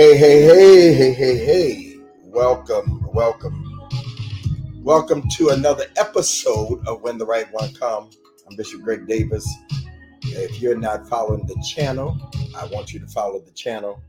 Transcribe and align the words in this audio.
Hey, 0.00 0.16
hey, 0.16 0.40
hey, 0.40 0.94
hey, 0.94 1.12
hey, 1.12 1.36
hey. 1.44 1.96
Welcome, 2.24 3.06
welcome. 3.12 3.62
Welcome 4.82 5.28
to 5.36 5.50
another 5.50 5.84
episode 5.98 6.82
of 6.86 7.02
When 7.02 7.18
the 7.18 7.26
Right 7.26 7.46
One 7.52 7.74
Comes. 7.74 8.16
I'm 8.48 8.56
Bishop 8.56 8.80
Greg 8.80 9.06
Davis. 9.06 9.46
If 10.22 10.62
you're 10.62 10.78
not 10.78 11.06
following 11.06 11.44
the 11.46 11.62
channel, 11.68 12.18
I 12.56 12.64
want 12.68 12.94
you 12.94 13.00
to 13.00 13.06
follow 13.08 13.40
the 13.40 13.50
channel. 13.50 14.02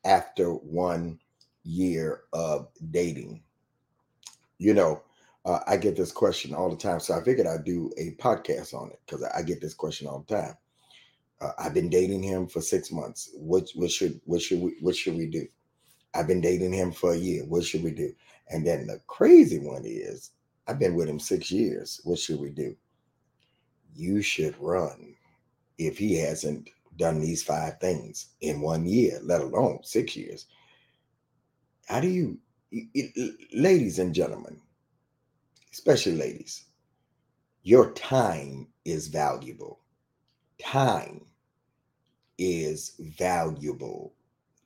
after 0.04 0.54
one 0.54 1.20
year 1.62 2.22
of 2.32 2.66
dating. 2.90 3.44
You 4.58 4.74
know, 4.74 5.02
uh, 5.44 5.60
I 5.68 5.76
get 5.76 5.94
this 5.94 6.10
question 6.10 6.52
all 6.52 6.68
the 6.68 6.76
time, 6.76 6.98
so 6.98 7.14
I 7.14 7.22
figured 7.22 7.46
I'd 7.46 7.62
do 7.62 7.92
a 7.96 8.16
podcast 8.20 8.74
on 8.74 8.90
it 8.90 8.98
because 9.06 9.22
I 9.22 9.42
get 9.42 9.60
this 9.60 9.74
question 9.74 10.08
all 10.08 10.24
the 10.26 10.34
time. 10.34 10.56
Uh, 11.40 11.52
I've 11.56 11.74
been 11.74 11.90
dating 11.90 12.24
him 12.24 12.48
for 12.48 12.60
six 12.60 12.90
months. 12.90 13.30
What 13.36 13.70
what 13.76 13.92
should 13.92 14.20
what 14.24 14.42
should 14.42 14.60
we 14.60 14.74
what 14.80 14.96
should 14.96 15.14
we 15.14 15.26
do? 15.26 15.46
I've 16.12 16.26
been 16.26 16.40
dating 16.40 16.72
him 16.72 16.90
for 16.90 17.12
a 17.12 17.18
year. 17.18 17.44
What 17.44 17.64
should 17.64 17.84
we 17.84 17.92
do? 17.92 18.12
And 18.48 18.66
then 18.66 18.88
the 18.88 19.00
crazy 19.06 19.60
one 19.60 19.82
is, 19.84 20.32
I've 20.66 20.80
been 20.80 20.96
with 20.96 21.08
him 21.08 21.20
six 21.20 21.52
years. 21.52 22.00
What 22.02 22.18
should 22.18 22.40
we 22.40 22.50
do? 22.50 22.74
You 23.94 24.22
should 24.22 24.54
run 24.60 25.14
if 25.78 25.98
he 25.98 26.16
hasn't 26.16 26.70
done 26.96 27.20
these 27.20 27.42
five 27.42 27.78
things 27.80 28.26
in 28.40 28.60
one 28.60 28.86
year, 28.86 29.20
let 29.22 29.40
alone 29.40 29.80
six 29.82 30.16
years. 30.16 30.46
How 31.86 32.00
do 32.00 32.08
you, 32.08 32.38
ladies 33.52 33.98
and 33.98 34.14
gentlemen, 34.14 34.60
especially 35.72 36.16
ladies, 36.16 36.64
your 37.62 37.92
time 37.92 38.68
is 38.84 39.08
valuable. 39.08 39.80
Time 40.60 41.24
is 42.38 42.94
valuable. 43.18 44.12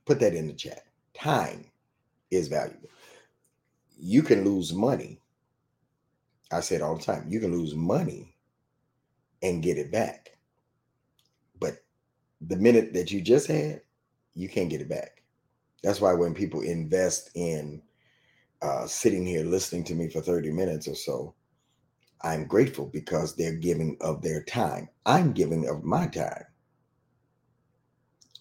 Put 0.05 0.19
that 0.19 0.33
in 0.33 0.47
the 0.47 0.53
chat. 0.53 0.83
Time 1.13 1.65
is 2.31 2.47
valuable. 2.47 2.89
You 3.97 4.23
can 4.23 4.45
lose 4.45 4.73
money. 4.73 5.19
I 6.51 6.61
say 6.61 6.75
it 6.75 6.81
all 6.81 6.95
the 6.95 7.03
time. 7.03 7.25
You 7.27 7.39
can 7.39 7.51
lose 7.51 7.75
money 7.75 8.28
and 9.41 9.63
get 9.63 9.77
it 9.77 9.91
back. 9.91 10.37
But 11.59 11.83
the 12.41 12.57
minute 12.57 12.93
that 12.93 13.11
you 13.11 13.21
just 13.21 13.47
had, 13.47 13.81
you 14.33 14.49
can't 14.49 14.69
get 14.69 14.81
it 14.81 14.89
back. 14.89 15.23
That's 15.83 16.01
why 16.01 16.13
when 16.13 16.33
people 16.33 16.61
invest 16.61 17.31
in 17.35 17.81
uh, 18.61 18.85
sitting 18.87 19.25
here 19.25 19.45
listening 19.45 19.83
to 19.85 19.95
me 19.95 20.09
for 20.09 20.21
30 20.21 20.51
minutes 20.51 20.87
or 20.87 20.95
so, 20.95 21.35
I'm 22.21 22.45
grateful 22.45 22.85
because 22.85 23.35
they're 23.35 23.55
giving 23.55 23.97
of 24.01 24.21
their 24.21 24.43
time. 24.43 24.89
I'm 25.05 25.31
giving 25.31 25.67
of 25.69 25.83
my 25.83 26.07
time 26.07 26.45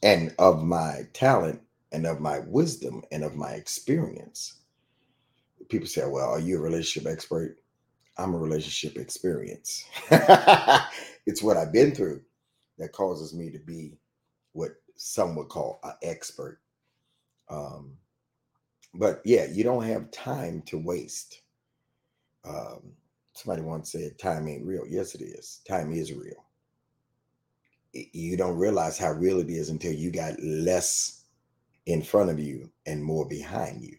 and 0.03 0.35
of 0.39 0.65
my 0.65 1.07
talent 1.13 1.61
and 1.93 2.07
of 2.07 2.21
my 2.21 2.41
wisdom 2.41 3.03
and 3.13 3.25
of 3.25 3.37
my 3.37 3.53
experience. 3.53 4.61
People 5.69 5.87
say, 5.89 6.07
well, 6.07 6.31
are 6.31 6.41
you 6.41 6.59
a 6.59 6.61
relationship 6.61 7.11
expert? 7.11 7.59
I'm 8.19 8.35
a 8.35 8.39
relationship 8.39 8.97
experience. 8.99 9.85
it's 11.27 11.43
what 11.43 11.57
I've 11.57 11.73
been 11.73 11.95
through 11.95 12.21
that 12.79 12.93
causes 12.93 13.33
me 13.33 13.51
to 13.51 13.59
be 13.59 13.99
what 14.53 14.73
some 14.97 15.37
would 15.37 15.49
call 15.49 15.79
an 15.85 15.93
expert. 16.03 16.61
Um, 17.49 17.97
but 18.95 19.23
yeah, 19.25 19.47
you 19.47 19.63
don't 19.63 19.85
have 19.85 20.11
time 20.11 20.63
to 20.67 20.79
waste. 20.79 21.43
Um, 22.45 22.93
somebody 23.35 23.63
once 23.63 23.93
said, 23.93 24.19
time 24.19 24.49
ain't 24.49 24.67
real. 24.67 24.85
Yes, 24.89 25.15
it 25.15 25.23
is. 25.23 25.61
Time 25.69 25.93
is 25.93 26.13
real. 26.13 26.45
You 27.93 28.37
don't 28.37 28.59
realize 28.59 28.99
how 28.99 29.13
real 29.13 29.39
it 29.39 29.49
is 29.49 29.71
until 29.71 29.93
you 29.93 30.11
got 30.11 30.41
less 30.43 31.25
in 31.87 32.03
front 32.03 32.31
of 32.31 32.39
you 32.39 32.71
and 32.87 33.03
more 33.03 33.27
behind 33.27 33.83
you. 33.83 33.97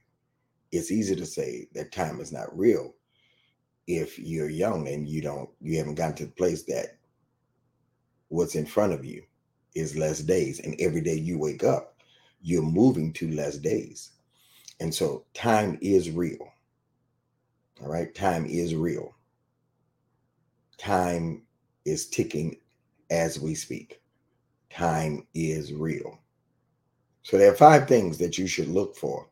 It's 0.71 0.91
easy 0.91 1.15
to 1.15 1.25
say 1.25 1.67
that 1.73 1.91
time 1.91 2.19
is 2.19 2.31
not 2.31 2.55
real 2.57 2.93
if 3.89 4.19
you're 4.19 4.49
young 4.49 4.87
and 4.87 5.09
you 5.09 5.19
don't 5.19 5.49
you 5.59 5.77
haven't 5.79 5.95
gotten 5.95 6.15
to 6.15 6.25
the 6.27 6.31
place 6.31 6.61
that 6.63 6.99
what's 8.27 8.53
in 8.53 8.65
front 8.67 8.93
of 8.93 9.03
you 9.03 9.23
is 9.73 9.97
less 9.97 10.19
days. 10.19 10.59
And 10.59 10.75
every 10.79 11.01
day 11.01 11.15
you 11.15 11.39
wake 11.39 11.63
up 11.63 11.95
you're 12.41 12.61
moving 12.61 13.11
to 13.13 13.31
less 13.31 13.57
days. 13.57 14.11
And 14.79 14.93
so 14.93 15.25
time 15.33 15.77
is 15.81 16.11
real. 16.11 16.53
All 17.81 17.89
right? 17.89 18.13
Time 18.13 18.45
is 18.45 18.75
real. 18.75 19.13
Time 20.77 21.41
is 21.83 22.07
ticking 22.07 22.57
as 23.09 23.39
we 23.39 23.55
speak. 23.55 24.01
Time 24.69 25.25
is 25.33 25.73
real. 25.73 26.19
So 27.23 27.37
there 27.37 27.51
are 27.51 27.55
five 27.55 27.87
things 27.87 28.17
that 28.19 28.37
you 28.37 28.47
should 28.47 28.69
look 28.69 28.95
for. 28.95 29.27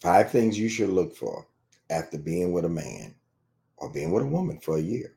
Five 0.00 0.30
things 0.30 0.58
you 0.58 0.68
should 0.68 0.90
look 0.90 1.16
for 1.16 1.47
after 1.90 2.18
being 2.18 2.52
with 2.52 2.64
a 2.64 2.68
man 2.68 3.14
or 3.76 3.90
being 3.90 4.10
with 4.10 4.24
a 4.24 4.26
woman 4.26 4.58
for 4.60 4.76
a 4.76 4.82
year. 4.82 5.14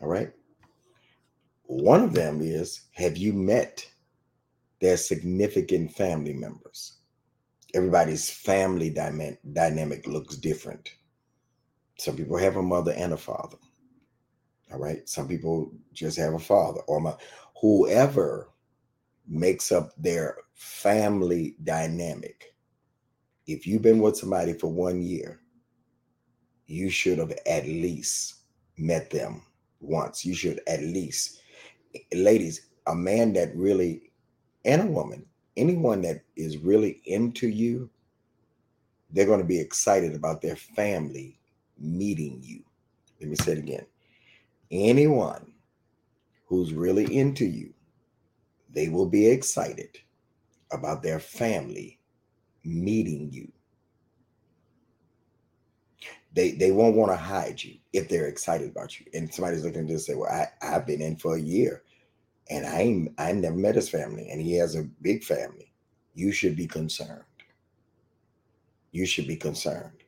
All 0.00 0.08
right. 0.08 0.30
One 1.64 2.02
of 2.02 2.14
them 2.14 2.40
is 2.40 2.82
have 2.92 3.16
you 3.16 3.32
met 3.32 3.86
their 4.80 4.96
significant 4.96 5.92
family 5.92 6.32
members? 6.32 6.98
Everybody's 7.74 8.30
family 8.30 8.90
dynamic 8.90 10.06
looks 10.06 10.36
different. 10.36 10.90
Some 11.98 12.16
people 12.16 12.38
have 12.38 12.56
a 12.56 12.62
mother 12.62 12.92
and 12.96 13.12
a 13.12 13.16
father. 13.16 13.58
All 14.72 14.78
right. 14.78 15.06
Some 15.08 15.28
people 15.28 15.72
just 15.92 16.16
have 16.18 16.34
a 16.34 16.38
father 16.38 16.80
or 16.86 17.00
my, 17.00 17.14
whoever 17.60 18.50
makes 19.26 19.72
up 19.72 19.92
their 19.98 20.38
family 20.54 21.56
dynamic. 21.64 22.54
If 23.46 23.66
you've 23.66 23.82
been 23.82 24.00
with 24.00 24.16
somebody 24.16 24.52
for 24.54 24.68
one 24.68 25.02
year, 25.02 25.40
you 26.68 26.90
should 26.90 27.18
have 27.18 27.32
at 27.46 27.66
least 27.66 28.34
met 28.76 29.10
them 29.10 29.42
once. 29.80 30.24
You 30.24 30.34
should 30.34 30.60
at 30.68 30.80
least, 30.80 31.40
ladies, 32.12 32.68
a 32.86 32.94
man 32.94 33.32
that 33.32 33.56
really, 33.56 34.12
and 34.64 34.82
a 34.82 34.86
woman, 34.86 35.24
anyone 35.56 36.02
that 36.02 36.22
is 36.36 36.58
really 36.58 37.00
into 37.06 37.48
you, 37.48 37.90
they're 39.10 39.26
going 39.26 39.40
to 39.40 39.46
be 39.46 39.58
excited 39.58 40.14
about 40.14 40.42
their 40.42 40.56
family 40.56 41.38
meeting 41.78 42.38
you. 42.42 42.62
Let 43.20 43.30
me 43.30 43.36
say 43.36 43.52
it 43.52 43.58
again. 43.58 43.86
Anyone 44.70 45.52
who's 46.44 46.74
really 46.74 47.16
into 47.16 47.46
you, 47.46 47.72
they 48.70 48.90
will 48.90 49.08
be 49.08 49.26
excited 49.26 49.98
about 50.70 51.02
their 51.02 51.18
family 51.18 51.98
meeting 52.62 53.30
you 53.32 53.50
they 56.34 56.52
they 56.52 56.70
won't 56.70 56.96
want 56.96 57.10
to 57.12 57.16
hide 57.16 57.62
you 57.62 57.76
if 57.92 58.08
they're 58.08 58.28
excited 58.28 58.70
about 58.70 58.98
you. 59.00 59.06
And 59.14 59.32
somebody's 59.32 59.64
looking 59.64 59.88
to 59.88 59.98
say, 59.98 60.14
"Well, 60.14 60.30
I 60.30 60.46
I've 60.62 60.86
been 60.86 61.02
in 61.02 61.16
for 61.16 61.36
a 61.36 61.40
year, 61.40 61.82
and 62.50 62.66
I 62.66 62.80
ain't 62.80 63.12
I 63.18 63.32
never 63.32 63.56
met 63.56 63.74
his 63.74 63.88
family, 63.88 64.28
and 64.30 64.40
he 64.40 64.54
has 64.54 64.74
a 64.74 64.84
big 65.02 65.24
family, 65.24 65.72
you 66.14 66.32
should 66.32 66.56
be 66.56 66.66
concerned. 66.66 67.22
You 68.90 69.06
should 69.06 69.28
be 69.28 69.36
concerned. 69.36 70.02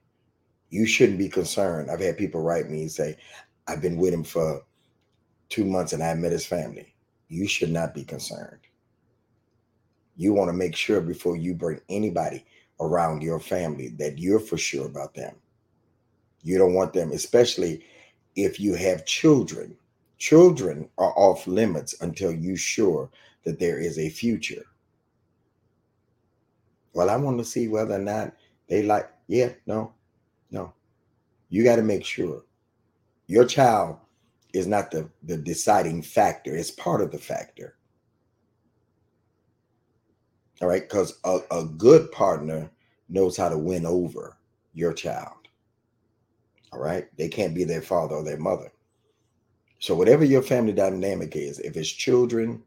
You 0.71 0.87
shouldn't 0.87 1.19
be 1.19 1.29
concerned. 1.29 1.91
I've 1.91 2.01
had 2.01 2.17
people 2.17 2.43
write 2.43 2.69
me 2.69 2.83
and 2.83 2.91
say, 2.91 3.17
I've 3.69 3.81
been 3.81 3.97
with 3.97 4.13
him 4.13 4.25
for 4.25 4.63
two 5.49 5.65
months 5.65 5.93
and 5.93 6.03
I 6.03 6.15
met 6.15 6.33
his 6.33 6.47
family. 6.47 6.95
You 7.29 7.47
should 7.47 7.71
not 7.71 7.95
be 7.95 8.05
concerned. 8.05 8.61
You 10.17 10.33
want 10.33 10.49
to 10.49 10.57
make 10.57 10.75
sure 10.75 11.01
before 11.01 11.37
you 11.37 11.55
bring 11.55 11.81
anybody 11.89 12.45
around 12.81 13.23
your 13.23 13.39
family 13.39 13.89
that 13.99 14.19
you're 14.19 14.41
for 14.41 14.57
sure 14.57 14.87
about 14.87 15.15
them. 15.15 15.37
You 16.43 16.59
don't 16.59 16.75
want 16.75 16.93
them, 16.93 17.13
especially 17.13 17.85
if 18.37 18.61
you 18.61 18.75
have 18.75 19.05
children. 19.05 19.77
Children 20.19 20.89
are 20.99 21.13
off 21.17 21.47
limits 21.47 21.95
until 22.01 22.33
you're 22.33 22.57
sure 22.57 23.11
that 23.45 23.59
there 23.59 23.79
is 23.79 23.99
a 23.99 24.09
future. 24.09 24.65
Well, 26.93 27.11
I 27.11 27.17
want 27.17 27.39
to 27.39 27.45
see 27.45 27.69
whether 27.69 27.95
or 27.95 27.99
not 27.99 28.35
they 28.69 28.83
like, 28.83 29.11
yeah, 29.29 29.51
no, 29.67 29.93
no. 30.51 30.73
You 31.49 31.65
got 31.65 31.77
to 31.77 31.83
make 31.83 32.05
sure 32.05 32.43
your 33.27 33.45
child 33.45 33.97
is 34.53 34.67
not 34.67 34.91
the, 34.91 35.09
the 35.23 35.37
deciding 35.37 36.03
factor, 36.03 36.57
it's 36.57 36.71
part 36.71 37.01
of 37.01 37.13
the 37.13 37.19
factor. 37.19 37.77
All 40.61 40.69
right, 40.69 40.83
because 40.83 41.19
a, 41.25 41.39
a 41.51 41.65
good 41.65 42.11
partner 42.13 42.71
knows 43.09 43.37
how 43.37 43.49
to 43.49 43.57
win 43.57 43.87
over 43.87 44.37
your 44.75 44.93
child. 44.93 45.40
All 46.73 46.81
right, 46.81 47.07
they 47.17 47.29
can't 47.29 47.55
be 47.55 47.65
their 47.65 47.83
father 47.83 48.17
or 48.17 48.25
their 48.25 48.39
mother. 48.39 48.73
So, 49.81 49.95
whatever 49.95 50.25
your 50.25 50.43
family 50.43 50.73
dynamic 50.73 51.35
is, 51.37 51.59
if 51.59 51.77
it's 51.77 51.89
children, 51.89 52.63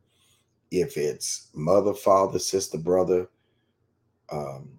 if 0.71 0.97
it's 0.97 1.49
mother, 1.53 1.93
father, 1.93 2.39
sister, 2.39 2.77
brother, 2.77 3.29
um, 4.31 4.69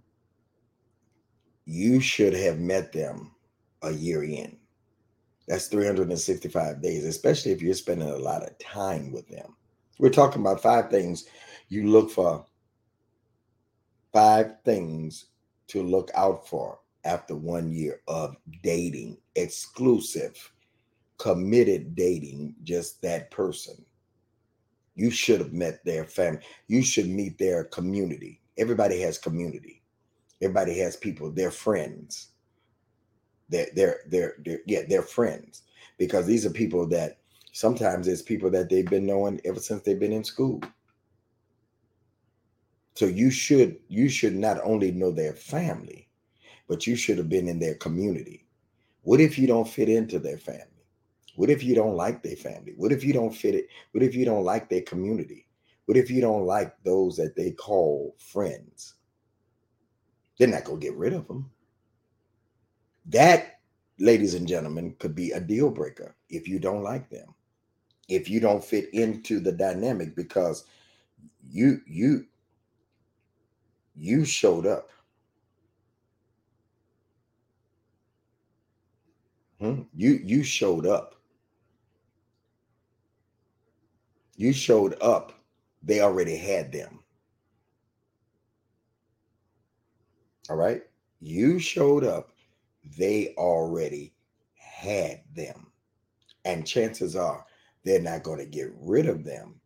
you 1.65 2.01
should 2.01 2.35
have 2.35 2.59
met 2.59 2.93
them 2.93 3.31
a 3.83 3.93
year 3.93 4.25
in. 4.25 4.57
That's 5.47 5.69
365 5.69 6.83
days, 6.83 7.05
especially 7.05 7.53
if 7.53 7.63
you're 7.63 7.75
spending 7.75 8.09
a 8.09 8.17
lot 8.17 8.43
of 8.43 8.59
time 8.59 9.13
with 9.13 9.29
them. 9.29 9.57
We're 9.99 10.11
talking 10.11 10.41
about 10.41 10.63
five 10.63 10.91
things 10.91 11.27
you 11.69 11.89
look 11.89 12.11
for, 12.11 12.45
five 14.13 14.61
things 14.65 15.27
to 15.69 15.83
look 15.83 16.11
out 16.15 16.49
for 16.49 16.79
after 17.05 17.37
one 17.37 17.73
year 17.73 18.01
of 18.09 18.37
dating, 18.63 19.19
exclusive, 19.37 20.53
committed 21.19 21.95
dating, 21.95 22.55
just 22.63 23.01
that 23.03 23.31
person. 23.31 23.85
You 24.95 25.11
should 25.11 25.41
have 25.41 25.53
met 25.53 25.85
their 25.85 26.05
family. 26.05 26.41
You 26.69 26.83
should 26.83 27.09
meet 27.09 27.39
their 27.39 27.65
community. 27.65 28.41
Everybody 28.59 29.01
has 29.01 29.19
community. 29.19 29.83
Everybody 30.41 30.79
has 30.79 30.97
people, 30.97 31.31
their 31.31 31.51
friends. 31.51 32.29
They're, 33.49 33.69
they're, 33.75 34.01
they're, 34.09 34.35
they're, 34.45 34.61
yeah, 34.67 34.83
they're 34.89 35.03
friends 35.03 35.63
because 35.99 36.27
these 36.27 36.47
are 36.47 36.51
people 36.51 36.87
that 36.89 37.19
sometimes 37.53 38.09
it's 38.09 38.23
people 38.23 38.51
that 38.51 38.69
they've 38.69 38.87
been 38.87 39.07
knowing 39.07 39.41
ever 39.45 39.61
since 39.61 39.83
they've 39.83 39.99
been 39.99 40.13
in 40.13 40.25
school. 40.25 40.61
So 42.95 43.07
you 43.07 43.31
should 43.31 43.79
you 43.89 44.09
should 44.09 44.37
not 44.37 44.59
only 44.63 44.93
know 44.93 45.11
their 45.11 45.35
family, 45.35 46.04
but 46.69 46.87
you 46.87 46.97
should 46.97 47.19
have 47.19 47.29
been 47.29 47.49
in 47.49 47.59
their 47.59 47.75
community. 47.75 48.47
What 49.03 49.21
if 49.21 49.39
you 49.39 49.47
don't 49.47 49.69
fit 49.69 49.89
into 49.89 50.19
their 50.19 50.39
family? 50.39 50.67
What 51.37 51.51
if 51.51 51.63
you 51.63 51.75
don't 51.75 51.97
like 51.97 52.23
their 52.23 52.37
family? 52.37 52.75
What 52.77 52.93
if 52.93 53.05
you 53.05 53.13
don't 53.13 53.35
fit 53.35 53.55
it? 53.55 53.69
What 53.93 54.03
if 54.03 54.15
you 54.15 54.25
don't 54.25 54.45
like 54.45 54.69
their 54.69 54.83
community? 54.83 55.47
What 55.87 55.97
if 55.97 56.11
you 56.11 56.21
don't 56.21 56.47
like 56.47 56.75
those 56.83 57.17
that 57.17 57.37
they 57.37 57.51
call 57.51 58.15
friends? 58.19 58.95
They're 60.39 60.49
not 60.49 60.65
going 60.65 60.81
to 60.81 60.87
get 60.87 60.97
rid 60.97 61.13
of 61.13 61.29
them. 61.29 61.51
That, 63.07 63.61
ladies 63.99 64.35
and 64.35 64.49
gentlemen, 64.49 64.97
could 64.99 65.15
be 65.15 65.33
a 65.33 65.41
deal 65.41 65.71
breaker 65.71 66.17
if 66.31 66.49
you 66.49 66.59
don't 66.59 66.83
like 66.83 67.11
them. 67.11 67.35
If 68.09 68.29
you 68.31 68.41
don't 68.41 68.65
fit 68.65 68.93
into 68.95 69.41
the 69.41 69.53
dynamic 69.53 70.15
because 70.15 70.65
you 71.43 71.81
you 71.87 72.27
you 73.95 74.25
showed 74.25 74.67
up. 74.67 74.91
Hmm? 79.65 79.81
You 79.95 80.21
you 80.23 80.43
showed 80.43 80.85
up. 80.85 81.15
You 84.37 84.53
showed 84.53 84.95
up. 85.01 85.33
They 85.83 86.03
already 86.03 86.37
had 86.37 86.71
them. 86.71 87.03
All 90.51 90.57
right. 90.57 90.83
You 91.21 91.59
showed 91.59 92.05
up. 92.05 92.33
They 92.99 93.33
already 93.39 94.13
had 94.59 95.23
them. 95.35 95.73
And 96.45 96.67
chances 96.67 97.17
are 97.17 97.47
they're 97.85 98.03
not 98.03 98.23
going 98.23 98.41
to 98.41 98.45
get 98.45 98.71
rid 98.79 99.07
of 99.07 99.25
them 99.25 99.63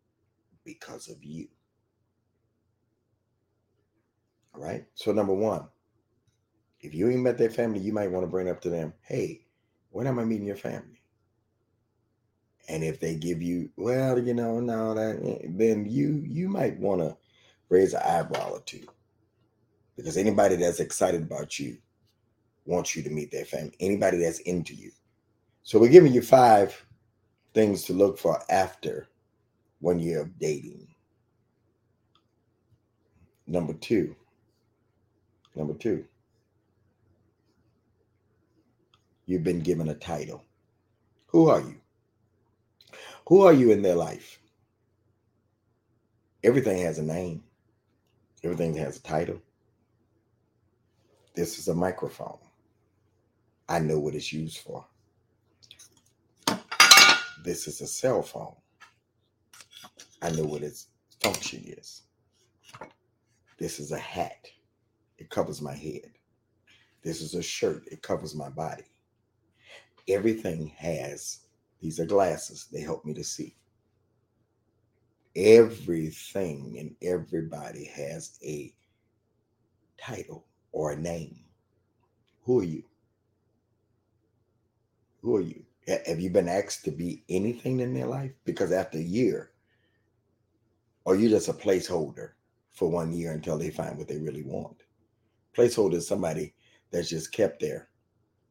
because 0.64 1.08
of 1.08 1.24
you. 1.24 1.48
All 4.54 4.60
right. 4.60 4.84
So, 4.94 5.10
number 5.10 5.34
one, 5.34 5.66
if 6.78 6.94
you 6.94 7.10
ain't 7.10 7.22
met 7.22 7.36
their 7.36 7.50
family, 7.50 7.80
you 7.80 7.92
might 7.92 8.12
want 8.12 8.22
to 8.22 8.30
bring 8.30 8.48
up 8.48 8.60
to 8.60 8.70
them, 8.70 8.94
hey, 9.02 9.47
when 9.90 10.06
am 10.06 10.18
I 10.18 10.24
meeting 10.24 10.46
your 10.46 10.56
family? 10.56 11.02
And 12.68 12.84
if 12.84 13.00
they 13.00 13.14
give 13.14 13.40
you, 13.40 13.70
well, 13.76 14.18
you 14.18 14.34
know, 14.34 14.60
no, 14.60 14.94
that 14.94 15.20
eh, 15.24 15.46
then 15.48 15.86
you 15.86 16.22
you 16.26 16.48
might 16.48 16.78
want 16.78 17.00
to 17.00 17.16
raise 17.70 17.94
an 17.94 18.02
eyebrow 18.04 18.50
or 18.50 18.60
two 18.60 18.86
because 19.96 20.16
anybody 20.16 20.56
that's 20.56 20.80
excited 20.80 21.22
about 21.22 21.58
you 21.58 21.78
wants 22.66 22.94
you 22.94 23.02
to 23.02 23.10
meet 23.10 23.30
their 23.30 23.46
family. 23.46 23.74
Anybody 23.80 24.18
that's 24.18 24.40
into 24.40 24.74
you. 24.74 24.92
So 25.62 25.78
we're 25.78 25.88
giving 25.88 26.12
you 26.12 26.22
five 26.22 26.84
things 27.54 27.82
to 27.84 27.92
look 27.94 28.18
for 28.18 28.40
after 28.50 29.08
one 29.80 29.98
year 29.98 30.20
of 30.20 30.38
dating. 30.38 30.86
Number 33.46 33.72
two. 33.72 34.14
Number 35.54 35.74
two. 35.74 36.04
You've 39.28 39.44
been 39.44 39.60
given 39.60 39.90
a 39.90 39.94
title. 39.94 40.42
Who 41.26 41.50
are 41.50 41.60
you? 41.60 41.76
Who 43.26 43.42
are 43.42 43.52
you 43.52 43.72
in 43.72 43.82
their 43.82 43.94
life? 43.94 44.40
Everything 46.42 46.78
has 46.78 46.98
a 46.98 47.02
name. 47.02 47.44
Everything 48.42 48.74
has 48.76 48.96
a 48.96 49.02
title. 49.02 49.42
This 51.34 51.58
is 51.58 51.68
a 51.68 51.74
microphone. 51.74 52.38
I 53.68 53.80
know 53.80 53.98
what 53.98 54.14
it's 54.14 54.32
used 54.32 54.60
for. 54.60 54.86
This 57.44 57.68
is 57.68 57.82
a 57.82 57.86
cell 57.86 58.22
phone. 58.22 58.56
I 60.22 60.30
know 60.30 60.44
what 60.44 60.62
its 60.62 60.86
function 61.20 61.64
is. 61.66 62.00
This 63.58 63.78
is 63.78 63.92
a 63.92 63.98
hat. 63.98 64.48
It 65.18 65.28
covers 65.28 65.60
my 65.60 65.74
head. 65.74 66.12
This 67.02 67.20
is 67.20 67.34
a 67.34 67.42
shirt. 67.42 67.82
It 67.92 68.00
covers 68.00 68.34
my 68.34 68.48
body. 68.48 68.84
Everything 70.08 70.68
has, 70.76 71.40
these 71.80 72.00
are 72.00 72.06
glasses. 72.06 72.68
They 72.72 72.80
help 72.80 73.04
me 73.04 73.14
to 73.14 73.24
see. 73.24 73.54
Everything 75.36 76.76
and 76.78 76.96
everybody 77.02 77.84
has 77.84 78.38
a 78.42 78.72
title 80.00 80.46
or 80.72 80.92
a 80.92 80.96
name. 80.96 81.40
Who 82.44 82.60
are 82.60 82.64
you? 82.64 82.84
Who 85.22 85.36
are 85.36 85.42
you? 85.42 85.62
Have 85.86 86.20
you 86.20 86.30
been 86.30 86.48
asked 86.48 86.84
to 86.84 86.90
be 86.90 87.24
anything 87.28 87.80
in 87.80 87.94
their 87.94 88.06
life? 88.06 88.32
Because 88.44 88.72
after 88.72 88.98
a 88.98 89.02
year, 89.02 89.52
or 91.04 91.16
you 91.16 91.28
just 91.28 91.48
a 91.48 91.52
placeholder 91.52 92.32
for 92.72 92.90
one 92.90 93.12
year 93.12 93.32
until 93.32 93.58
they 93.58 93.70
find 93.70 93.96
what 93.96 94.08
they 94.08 94.18
really 94.18 94.42
want. 94.42 94.82
Placeholder 95.56 95.94
is 95.94 96.06
somebody 96.06 96.54
that's 96.90 97.08
just 97.08 97.32
kept 97.32 97.60
there. 97.60 97.88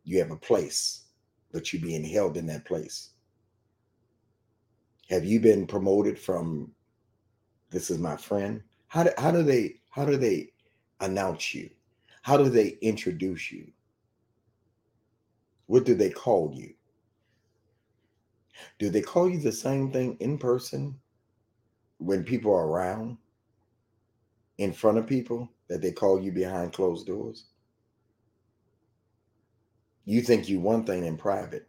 You 0.04 0.20
have 0.20 0.32
a 0.32 0.36
place, 0.36 1.06
but 1.52 1.72
you're 1.72 1.82
being 1.82 2.04
held 2.04 2.38
in 2.38 2.46
that 2.48 2.66
place. 2.66 3.12
Have 5.10 5.26
you 5.26 5.40
been 5.40 5.66
promoted 5.66 6.20
from 6.20 6.72
this 7.70 7.90
is 7.90 7.98
my 7.98 8.18
friend? 8.18 8.62
How 8.88 9.04
do, 9.04 9.12
how 9.18 9.32
do 9.32 9.44
they 9.44 9.76
how 9.90 10.06
do 10.06 10.18
they 10.18 10.52
announce 11.00 11.54
you? 11.54 11.70
How 12.22 12.38
do 12.38 12.50
they 12.50 12.78
introduce 12.82 13.52
you? 13.52 13.72
What 15.68 15.86
do 15.86 15.96
they 15.96 16.10
call 16.10 16.52
you? 16.54 16.74
Do 18.80 18.90
they 18.90 19.02
call 19.02 19.30
you 19.30 19.40
the 19.40 19.52
same 19.52 19.92
thing 19.92 20.18
in 20.20 20.38
person 20.38 21.00
when 22.00 22.24
people 22.24 22.52
are 22.54 22.68
around, 22.68 23.18
in 24.58 24.74
front 24.74 24.98
of 24.98 25.08
people, 25.08 25.50
that 25.68 25.82
they 25.82 25.92
call 25.92 26.22
you 26.22 26.32
behind 26.32 26.74
closed 26.74 27.08
doors? 27.08 27.46
You 30.08 30.22
think 30.22 30.48
you 30.48 30.62
one 30.62 30.86
thing 30.86 31.04
in 31.06 31.18
private, 31.18 31.68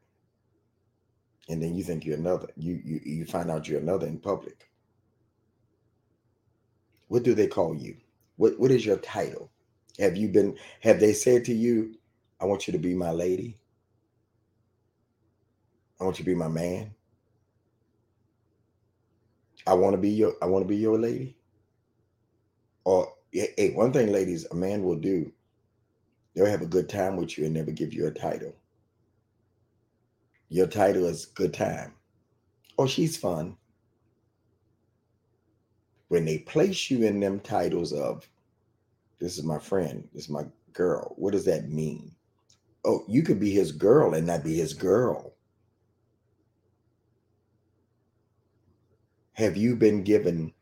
and 1.48 1.60
then 1.60 1.74
you 1.74 1.82
think 1.82 2.04
you're 2.04 2.16
another. 2.16 2.46
You 2.56 2.80
you 2.84 3.00
you 3.04 3.24
find 3.24 3.50
out 3.50 3.66
you're 3.66 3.80
another 3.80 4.06
in 4.06 4.20
public. 4.20 4.70
What 7.08 7.24
do 7.24 7.34
they 7.34 7.48
call 7.48 7.74
you? 7.74 7.96
What 8.36 8.56
what 8.60 8.70
is 8.70 8.86
your 8.86 8.98
title? 8.98 9.50
Have 9.98 10.16
you 10.16 10.28
been 10.28 10.56
have 10.82 11.00
they 11.00 11.14
said 11.14 11.44
to 11.46 11.52
you, 11.52 11.96
I 12.40 12.44
want 12.44 12.68
you 12.68 12.72
to 12.72 12.78
be 12.78 12.94
my 12.94 13.10
lady? 13.10 13.58
I 16.00 16.04
want 16.04 16.20
you 16.20 16.24
to 16.24 16.30
be 16.30 16.36
my 16.36 16.46
man. 16.46 16.94
I 19.66 19.74
want 19.74 19.94
to 19.94 19.98
be 20.00 20.10
your 20.10 20.34
I 20.40 20.46
want 20.46 20.64
to 20.64 20.68
be 20.68 20.76
your 20.76 20.96
lady. 20.96 21.36
Or 22.84 23.12
hey, 23.32 23.72
one 23.74 23.92
thing, 23.92 24.12
ladies, 24.12 24.46
a 24.52 24.54
man 24.54 24.84
will 24.84 24.94
do, 24.94 25.32
they'll 26.38 26.46
have 26.46 26.62
a 26.62 26.66
good 26.66 26.88
time 26.88 27.16
with 27.16 27.36
you 27.36 27.46
and 27.46 27.54
never 27.54 27.72
give 27.72 27.92
you 27.92 28.06
a 28.06 28.12
title. 28.12 28.54
Your 30.48 30.68
title 30.68 31.06
is 31.06 31.26
good 31.26 31.52
time. 31.52 31.94
Oh, 32.78 32.86
she's 32.86 33.16
fun. 33.16 33.56
When 36.06 36.24
they 36.24 36.38
place 36.38 36.92
you 36.92 37.02
in 37.02 37.18
them 37.18 37.40
titles 37.40 37.92
of 37.92 38.28
this 39.18 39.36
is 39.36 39.42
my 39.42 39.58
friend, 39.58 40.08
this 40.14 40.24
is 40.24 40.30
my 40.30 40.44
girl, 40.72 41.12
what 41.16 41.32
does 41.32 41.44
that 41.46 41.70
mean? 41.70 42.12
Oh, 42.84 43.04
you 43.08 43.22
could 43.22 43.40
be 43.40 43.50
his 43.50 43.72
girl 43.72 44.14
and 44.14 44.24
not 44.24 44.44
be 44.44 44.54
his 44.54 44.74
girl. 44.74 45.34
Have 49.32 49.56
you 49.56 49.74
been 49.74 50.04
given 50.04 50.52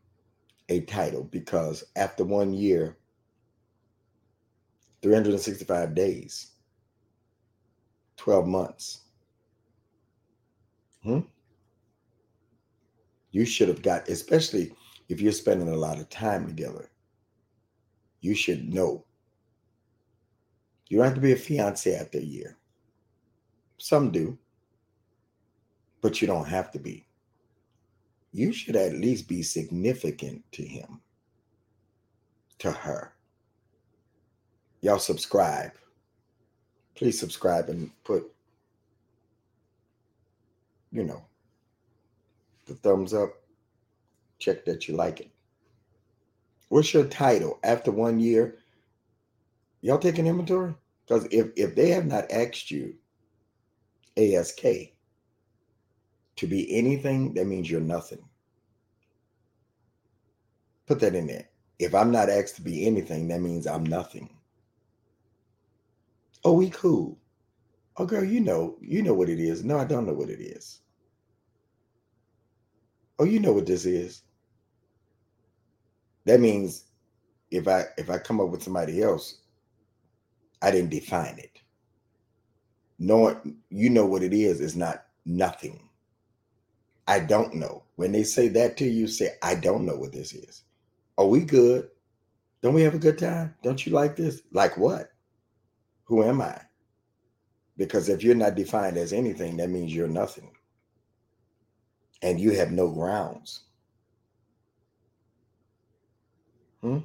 a 0.70 0.80
title? 0.80 1.24
Because 1.24 1.84
after 1.96 2.24
one 2.24 2.54
year, 2.54 2.96
365 5.02 5.94
days, 5.94 6.52
12 8.16 8.46
months, 8.46 9.02
hmm? 11.02 11.20
you 13.30 13.44
should 13.44 13.68
have 13.68 13.82
got, 13.82 14.08
especially 14.08 14.72
if 15.08 15.20
you're 15.20 15.32
spending 15.32 15.68
a 15.68 15.76
lot 15.76 15.98
of 15.98 16.08
time 16.08 16.46
together, 16.46 16.90
you 18.20 18.34
should 18.34 18.72
know. 18.72 19.04
You 20.88 20.98
don't 20.98 21.06
have 21.06 21.14
to 21.14 21.20
be 21.20 21.32
a 21.32 21.36
fiance 21.36 21.94
after 21.94 22.18
a 22.18 22.22
year. 22.22 22.56
Some 23.78 24.10
do, 24.10 24.38
but 26.00 26.20
you 26.20 26.26
don't 26.26 26.48
have 26.48 26.70
to 26.72 26.78
be 26.78 27.06
you 28.36 28.52
should 28.52 28.76
at 28.76 28.92
least 28.92 29.28
be 29.28 29.42
significant 29.42 30.44
to 30.52 30.62
him, 30.62 31.00
to 32.58 32.70
her. 32.70 33.14
Y'all 34.86 35.00
subscribe. 35.00 35.72
Please 36.94 37.18
subscribe 37.18 37.68
and 37.70 37.90
put, 38.04 38.30
you 40.92 41.02
know, 41.02 41.24
the 42.66 42.74
thumbs 42.74 43.12
up. 43.12 43.30
Check 44.38 44.64
that 44.64 44.86
you 44.86 44.94
like 44.94 45.18
it. 45.18 45.28
What's 46.68 46.94
your 46.94 47.06
title 47.06 47.58
after 47.64 47.90
one 47.90 48.20
year? 48.20 48.58
Y'all 49.80 49.98
taking 49.98 50.28
inventory? 50.28 50.72
Because 51.04 51.26
if, 51.32 51.48
if 51.56 51.74
they 51.74 51.88
have 51.88 52.06
not 52.06 52.30
asked 52.30 52.70
you 52.70 52.94
ASK, 54.16 54.62
to 56.36 56.46
be 56.46 56.72
anything, 56.72 57.34
that 57.34 57.48
means 57.48 57.68
you're 57.68 57.80
nothing. 57.80 58.24
Put 60.86 61.00
that 61.00 61.16
in 61.16 61.26
there. 61.26 61.48
If 61.80 61.92
I'm 61.92 62.12
not 62.12 62.30
asked 62.30 62.54
to 62.54 62.62
be 62.62 62.86
anything, 62.86 63.26
that 63.26 63.40
means 63.40 63.66
I'm 63.66 63.82
nothing. 63.82 64.30
Oh, 66.46 66.52
we 66.52 66.70
cool. 66.70 67.18
Oh, 67.96 68.06
girl, 68.06 68.22
you 68.22 68.38
know, 68.38 68.76
you 68.80 69.02
know 69.02 69.14
what 69.14 69.28
it 69.28 69.40
is. 69.40 69.64
No, 69.64 69.80
I 69.80 69.84
don't 69.84 70.06
know 70.06 70.12
what 70.12 70.30
it 70.30 70.40
is. 70.40 70.78
Oh, 73.18 73.24
you 73.24 73.40
know 73.40 73.52
what 73.52 73.66
this 73.66 73.84
is. 73.84 74.22
That 76.24 76.38
means 76.38 76.84
if 77.50 77.66
I 77.66 77.86
if 77.98 78.10
I 78.10 78.18
come 78.18 78.40
up 78.40 78.50
with 78.50 78.62
somebody 78.62 79.02
else, 79.02 79.38
I 80.62 80.70
didn't 80.70 80.90
define 80.90 81.36
it. 81.36 81.62
Knowing 83.00 83.56
you 83.68 83.90
know 83.90 84.06
what 84.06 84.22
it 84.22 84.32
is 84.32 84.60
is 84.60 84.76
not 84.76 85.04
nothing. 85.24 85.88
I 87.08 87.18
don't 87.18 87.54
know. 87.54 87.82
When 87.96 88.12
they 88.12 88.22
say 88.22 88.46
that 88.50 88.76
to 88.76 88.84
you, 88.84 89.08
say, 89.08 89.30
I 89.42 89.56
don't 89.56 89.84
know 89.84 89.96
what 89.96 90.12
this 90.12 90.32
is. 90.32 90.62
Are 91.18 91.26
we 91.26 91.40
good? 91.40 91.88
Don't 92.62 92.74
we 92.74 92.82
have 92.82 92.94
a 92.94 93.00
good 93.00 93.18
time? 93.18 93.56
Don't 93.64 93.84
you 93.84 93.90
like 93.90 94.14
this? 94.14 94.42
Like 94.52 94.76
what? 94.76 95.10
Who 96.06 96.24
am 96.24 96.40
I? 96.40 96.60
Because 97.76 98.08
if 98.08 98.22
you're 98.22 98.34
not 98.34 98.54
defined 98.54 98.96
as 98.96 99.12
anything, 99.12 99.56
that 99.58 99.70
means 99.70 99.94
you're 99.94 100.08
nothing. 100.08 100.50
And 102.22 102.40
you 102.40 102.52
have 102.52 102.72
no 102.72 102.90
grounds. 102.90 103.64
Hmm? 106.80 106.98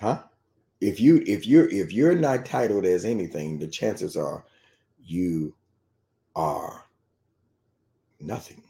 Huh? 0.00 0.22
if 0.84 1.00
you 1.00 1.22
if 1.26 1.46
you're 1.46 1.68
if 1.70 1.92
you're 1.92 2.14
not 2.14 2.44
titled 2.44 2.84
as 2.84 3.06
anything, 3.06 3.58
the 3.58 3.66
chances 3.68 4.16
are 4.16 4.44
you 5.02 5.54
are 6.36 6.84
nothing. 8.20 8.63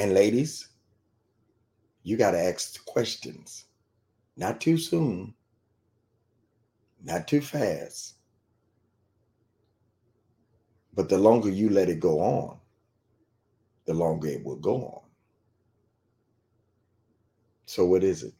And 0.00 0.14
ladies, 0.14 0.68
you 2.04 2.16
got 2.16 2.30
to 2.30 2.38
ask 2.38 2.82
questions. 2.86 3.66
Not 4.34 4.58
too 4.58 4.78
soon, 4.78 5.34
not 7.04 7.28
too 7.28 7.42
fast. 7.42 8.14
But 10.94 11.10
the 11.10 11.18
longer 11.18 11.50
you 11.50 11.68
let 11.68 11.90
it 11.90 12.00
go 12.00 12.18
on, 12.18 12.56
the 13.84 13.92
longer 13.92 14.28
it 14.28 14.42
will 14.42 14.56
go 14.56 14.76
on. 14.76 15.02
So, 17.66 17.84
what 17.84 18.02
is 18.02 18.22
it? 18.22 18.32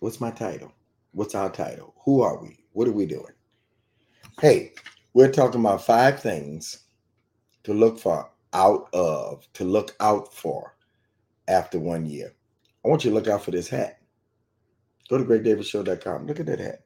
What's 0.00 0.20
my 0.20 0.30
title? 0.30 0.74
What's 1.12 1.34
our 1.34 1.48
title? 1.48 1.94
Who 2.04 2.20
are 2.20 2.36
we? 2.36 2.58
What 2.72 2.86
are 2.86 2.92
we 2.92 3.06
doing? 3.06 3.32
Hey, 4.42 4.74
we're 5.14 5.32
talking 5.32 5.60
about 5.60 5.86
five 5.86 6.20
things 6.20 6.80
to 7.64 7.72
look 7.72 7.98
for 7.98 8.30
out 8.52 8.88
of, 8.92 9.46
to 9.54 9.64
look 9.64 9.94
out 10.00 10.32
for 10.32 10.76
after 11.48 11.78
one 11.78 12.06
year. 12.06 12.32
I 12.84 12.88
want 12.88 13.04
you 13.04 13.10
to 13.10 13.14
look 13.14 13.28
out 13.28 13.44
for 13.44 13.50
this 13.50 13.68
hat. 13.68 14.00
Go 15.08 15.18
to 15.18 15.24
gregdavisshow.com. 15.24 16.26
Look 16.26 16.40
at 16.40 16.46
that 16.46 16.60
hat. 16.60 16.84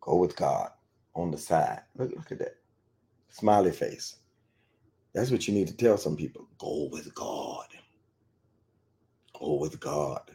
Go 0.00 0.16
with 0.16 0.36
God 0.36 0.70
on 1.14 1.30
the 1.30 1.38
side. 1.38 1.80
Look, 1.96 2.12
look 2.14 2.32
at 2.32 2.38
that. 2.38 2.56
Smiley 3.30 3.72
face. 3.72 4.16
That's 5.14 5.30
what 5.30 5.46
you 5.46 5.54
need 5.54 5.68
to 5.68 5.76
tell 5.76 5.98
some 5.98 6.16
people. 6.16 6.48
Go 6.58 6.88
with 6.90 7.14
God. 7.14 7.66
Go 9.38 9.54
with 9.54 9.78
God. 9.80 10.30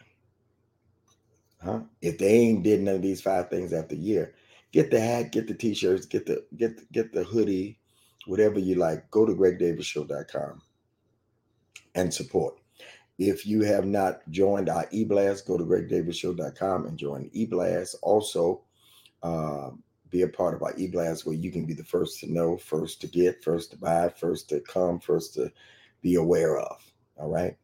Huh? 1.63 1.81
If 2.01 2.17
they 2.17 2.27
ain't 2.27 2.63
did 2.63 2.81
none 2.81 2.95
of 2.95 3.01
these 3.01 3.21
five 3.21 3.49
things 3.49 3.71
after 3.71 3.95
a 3.95 3.97
year, 3.97 4.35
get 4.71 4.91
the 4.91 4.99
hat, 4.99 5.31
get 5.31 5.47
the 5.47 5.53
t-shirts, 5.53 6.05
get 6.05 6.25
the 6.25 6.43
get 6.57 6.91
get 6.91 7.13
the 7.13 7.23
hoodie, 7.23 7.79
whatever 8.25 8.59
you 8.59 8.75
like. 8.75 9.09
Go 9.11 9.25
to 9.25 9.33
gregdavisshow.com 9.33 10.61
and 11.95 12.13
support. 12.13 12.59
If 13.19 13.45
you 13.45 13.61
have 13.61 13.85
not 13.85 14.27
joined 14.31 14.69
our 14.69 14.87
e-blast, 14.91 15.45
go 15.45 15.57
to 15.57 15.63
gregdavisshow.com 15.63 16.87
and 16.87 16.97
join 16.97 17.29
e-blast. 17.33 17.95
Also, 18.01 18.63
uh, 19.21 19.69
be 20.09 20.23
a 20.23 20.27
part 20.27 20.53
of 20.53 20.63
our 20.63 20.73
e-blast 20.77 21.25
where 21.25 21.35
you 21.35 21.51
can 21.51 21.65
be 21.65 21.73
the 21.73 21.83
first 21.83 22.19
to 22.19 22.31
know, 22.31 22.57
first 22.57 23.01
to 23.01 23.07
get, 23.07 23.43
first 23.43 23.71
to 23.71 23.77
buy, 23.77 24.09
first 24.09 24.49
to 24.49 24.59
come, 24.61 24.99
first 24.99 25.33
to 25.35 25.51
be 26.01 26.15
aware 26.15 26.57
of. 26.59 26.83
All 27.17 27.29
right. 27.29 27.55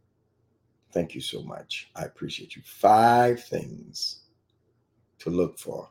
Thank 0.92 1.14
you 1.14 1.22
so 1.22 1.44
much. 1.44 1.92
I 1.96 2.04
appreciate 2.04 2.56
you. 2.56 2.62
Five 2.66 3.44
things 3.44 4.22
to 5.20 5.30
look 5.30 5.60
for 5.60 5.90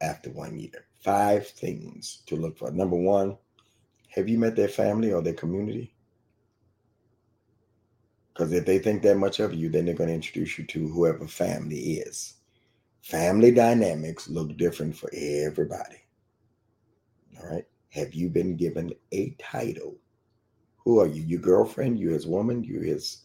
after 0.00 0.30
one 0.30 0.58
year. 0.58 0.86
Five 1.02 1.46
things 1.48 2.22
to 2.26 2.36
look 2.36 2.56
for. 2.56 2.70
Number 2.70 2.96
one, 2.96 3.36
have 4.10 4.28
you 4.28 4.38
met 4.38 4.56
their 4.56 4.68
family 4.68 5.12
or 5.12 5.22
their 5.22 5.34
community? 5.34 5.92
Because 8.32 8.52
if 8.52 8.64
they 8.64 8.78
think 8.78 9.02
that 9.02 9.16
much 9.16 9.40
of 9.40 9.54
you, 9.54 9.68
then 9.68 9.84
they're 9.84 9.94
going 9.94 10.08
to 10.08 10.14
introduce 10.14 10.58
you 10.58 10.64
to 10.66 10.88
whoever 10.88 11.26
family 11.26 11.94
is. 11.94 12.34
Family 13.02 13.50
dynamics 13.50 14.28
look 14.28 14.56
different 14.56 14.96
for 14.96 15.10
everybody. 15.12 15.96
All 17.38 17.50
right. 17.50 17.66
Have 17.90 18.14
you 18.14 18.28
been 18.28 18.56
given 18.56 18.92
a 19.12 19.34
title? 19.38 19.96
Who 20.78 21.00
are 21.00 21.06
you? 21.06 21.22
Your 21.22 21.40
girlfriend? 21.40 21.98
You 21.98 22.10
his 22.10 22.26
woman? 22.26 22.62
You 22.62 22.80
his 22.80 23.22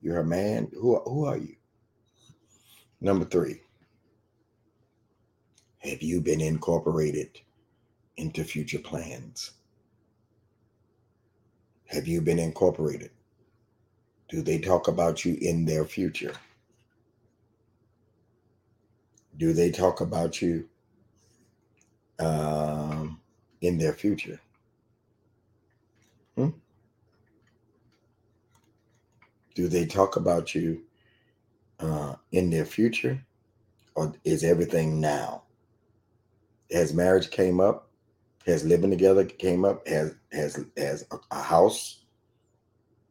you're 0.00 0.20
a 0.20 0.24
man. 0.24 0.70
Who, 0.74 1.00
who 1.00 1.24
are 1.24 1.36
you? 1.36 1.56
Number 3.00 3.24
three, 3.24 3.60
have 5.78 6.02
you 6.02 6.20
been 6.20 6.40
incorporated 6.40 7.40
into 8.16 8.44
future 8.44 8.78
plans? 8.78 9.52
Have 11.86 12.08
you 12.08 12.20
been 12.20 12.38
incorporated? 12.38 13.10
Do 14.28 14.42
they 14.42 14.58
talk 14.58 14.88
about 14.88 15.24
you 15.24 15.36
in 15.40 15.64
their 15.64 15.84
future? 15.84 16.32
Do 19.36 19.52
they 19.52 19.70
talk 19.70 20.00
about 20.00 20.42
you 20.42 20.68
um, 22.18 23.20
in 23.60 23.78
their 23.78 23.92
future? 23.92 24.40
Hmm? 26.36 26.50
Do 29.54 29.68
they 29.68 29.86
talk 29.86 30.16
about 30.16 30.54
you 30.54 30.82
uh, 31.78 32.16
in 32.32 32.50
their 32.50 32.64
future, 32.64 33.22
or 33.94 34.12
is 34.24 34.42
everything 34.42 35.00
now? 35.00 35.42
Has 36.70 36.92
marriage 36.92 37.30
came 37.30 37.60
up? 37.60 37.85
Has 38.46 38.64
living 38.64 38.90
together 38.90 39.24
came 39.24 39.64
up? 39.64 39.86
Has 39.88 40.14
has 40.32 40.64
has 40.76 41.04
a, 41.30 41.42
house? 41.42 42.04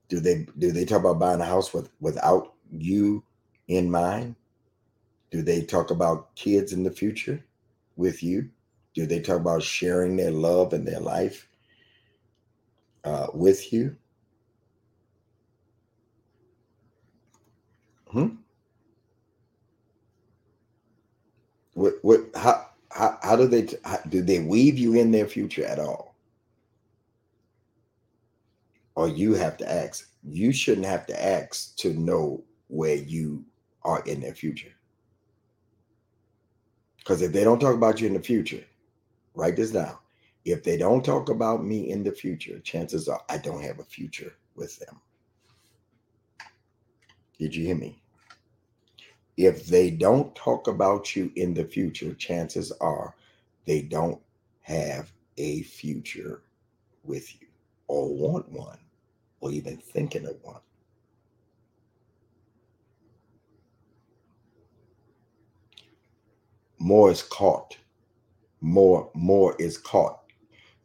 Do 0.07 0.19
they 0.19 0.47
do 0.57 0.71
they 0.71 0.85
talk 0.85 1.01
about 1.01 1.19
buying 1.19 1.41
a 1.41 1.45
house 1.45 1.73
with 1.73 1.89
without 1.99 2.53
you 2.71 3.23
in 3.67 3.91
mind? 3.91 4.35
Do 5.31 5.41
they 5.41 5.61
talk 5.61 5.91
about 5.91 6.33
kids 6.35 6.71
in 6.71 6.83
the 6.83 6.91
future 6.91 7.43
with 7.97 8.23
you? 8.23 8.49
Do 8.93 9.05
they 9.05 9.19
talk 9.19 9.41
about 9.41 9.61
sharing 9.61 10.15
their 10.15 10.31
love 10.31 10.71
and 10.71 10.87
their 10.87 11.01
life 11.01 11.49
uh, 13.03 13.27
with 13.33 13.73
you? 13.73 13.97
Hmm? 18.09 18.27
What, 21.73 21.95
what, 22.01 22.21
how, 22.33 22.69
how, 22.95 23.19
how 23.21 23.35
do 23.35 23.45
they, 23.47 23.67
how, 23.83 23.99
do 24.07 24.21
they 24.21 24.39
weave 24.39 24.77
you 24.77 24.93
in 24.95 25.11
their 25.11 25.27
future 25.27 25.65
at 25.65 25.79
all? 25.79 26.15
Or 28.95 29.09
you 29.09 29.33
have 29.33 29.57
to 29.57 29.69
ask. 29.69 30.09
You 30.23 30.53
shouldn't 30.53 30.87
have 30.87 31.05
to 31.07 31.23
ask 31.23 31.75
to 31.77 31.93
know 31.93 32.43
where 32.67 32.95
you 32.95 33.43
are 33.83 34.01
in 34.05 34.21
their 34.21 34.33
future. 34.33 34.71
Because 36.97 37.21
if 37.21 37.33
they 37.33 37.43
don't 37.43 37.59
talk 37.59 37.75
about 37.75 37.99
you 37.99 38.07
in 38.07 38.13
the 38.13 38.21
future, 38.21 38.63
write 39.35 39.57
this 39.57 39.71
down. 39.71 39.97
If 40.45 40.63
they 40.63 40.77
don't 40.77 41.03
talk 41.03 41.29
about 41.29 41.65
me 41.65 41.91
in 41.91 42.03
the 42.03 42.11
future, 42.11 42.59
chances 42.59 43.09
are 43.09 43.21
I 43.29 43.37
don't 43.37 43.61
have 43.61 43.79
a 43.79 43.83
future 43.83 44.33
with 44.55 44.79
them. 44.79 45.01
Did 47.37 47.53
you 47.53 47.65
hear 47.65 47.75
me? 47.75 48.01
If 49.37 49.67
they 49.67 49.91
don't 49.91 50.33
talk 50.35 50.67
about 50.67 51.15
you 51.15 51.31
in 51.35 51.53
the 51.53 51.65
future, 51.65 52.13
chances 52.13 52.71
are 52.79 53.15
they 53.65 53.81
don't 53.81 54.21
have 54.61 55.11
a 55.37 55.63
future 55.63 56.43
with 57.03 57.41
you 57.41 57.47
or 57.87 58.13
want 58.13 58.49
one 58.49 58.79
or 59.41 59.51
even 59.51 59.77
thinking 59.77 60.25
of 60.25 60.37
one. 60.41 60.61
More 66.79 67.11
is 67.11 67.23
caught. 67.23 67.77
More, 68.61 69.09
more 69.13 69.55
is 69.59 69.77
caught. 69.77 70.21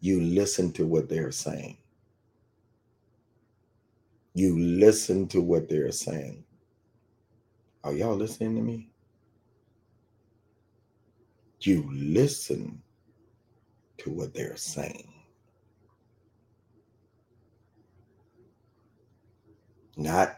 You 0.00 0.20
listen 0.20 0.72
to 0.72 0.86
what 0.86 1.08
they're 1.08 1.32
saying. 1.32 1.76
You 4.34 4.58
listen 4.58 5.28
to 5.28 5.40
what 5.40 5.68
they're 5.68 5.92
saying. 5.92 6.44
Are 7.84 7.94
y'all 7.94 8.16
listening 8.16 8.56
to 8.56 8.62
me? 8.62 8.90
You 11.62 11.88
listen 11.92 12.82
to 13.98 14.10
what 14.10 14.34
they're 14.34 14.56
saying. 14.56 15.12
Not 19.96 20.36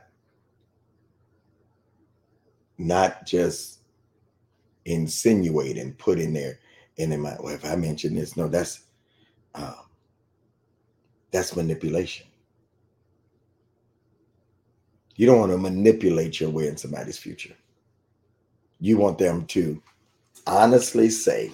not 2.78 3.26
just 3.26 3.80
insinuate 4.84 5.78
and 5.78 5.96
put 5.98 6.18
in 6.18 6.32
there 6.32 6.58
and 6.98 7.12
in 7.12 7.20
my 7.20 7.36
well, 7.40 7.54
if 7.54 7.64
I 7.64 7.76
mention 7.76 8.14
this, 8.14 8.36
no, 8.36 8.48
that's 8.48 8.82
um, 9.54 9.74
that's 11.32 11.56
manipulation. 11.56 12.26
You 15.16 15.26
don't 15.26 15.40
want 15.40 15.52
to 15.52 15.58
manipulate 15.58 16.40
your 16.40 16.50
way 16.50 16.68
in 16.68 16.76
somebody's 16.76 17.18
future. 17.18 17.54
You 18.80 18.98
want 18.98 19.18
them 19.18 19.46
to 19.46 19.80
honestly 20.46 21.10
say, 21.10 21.52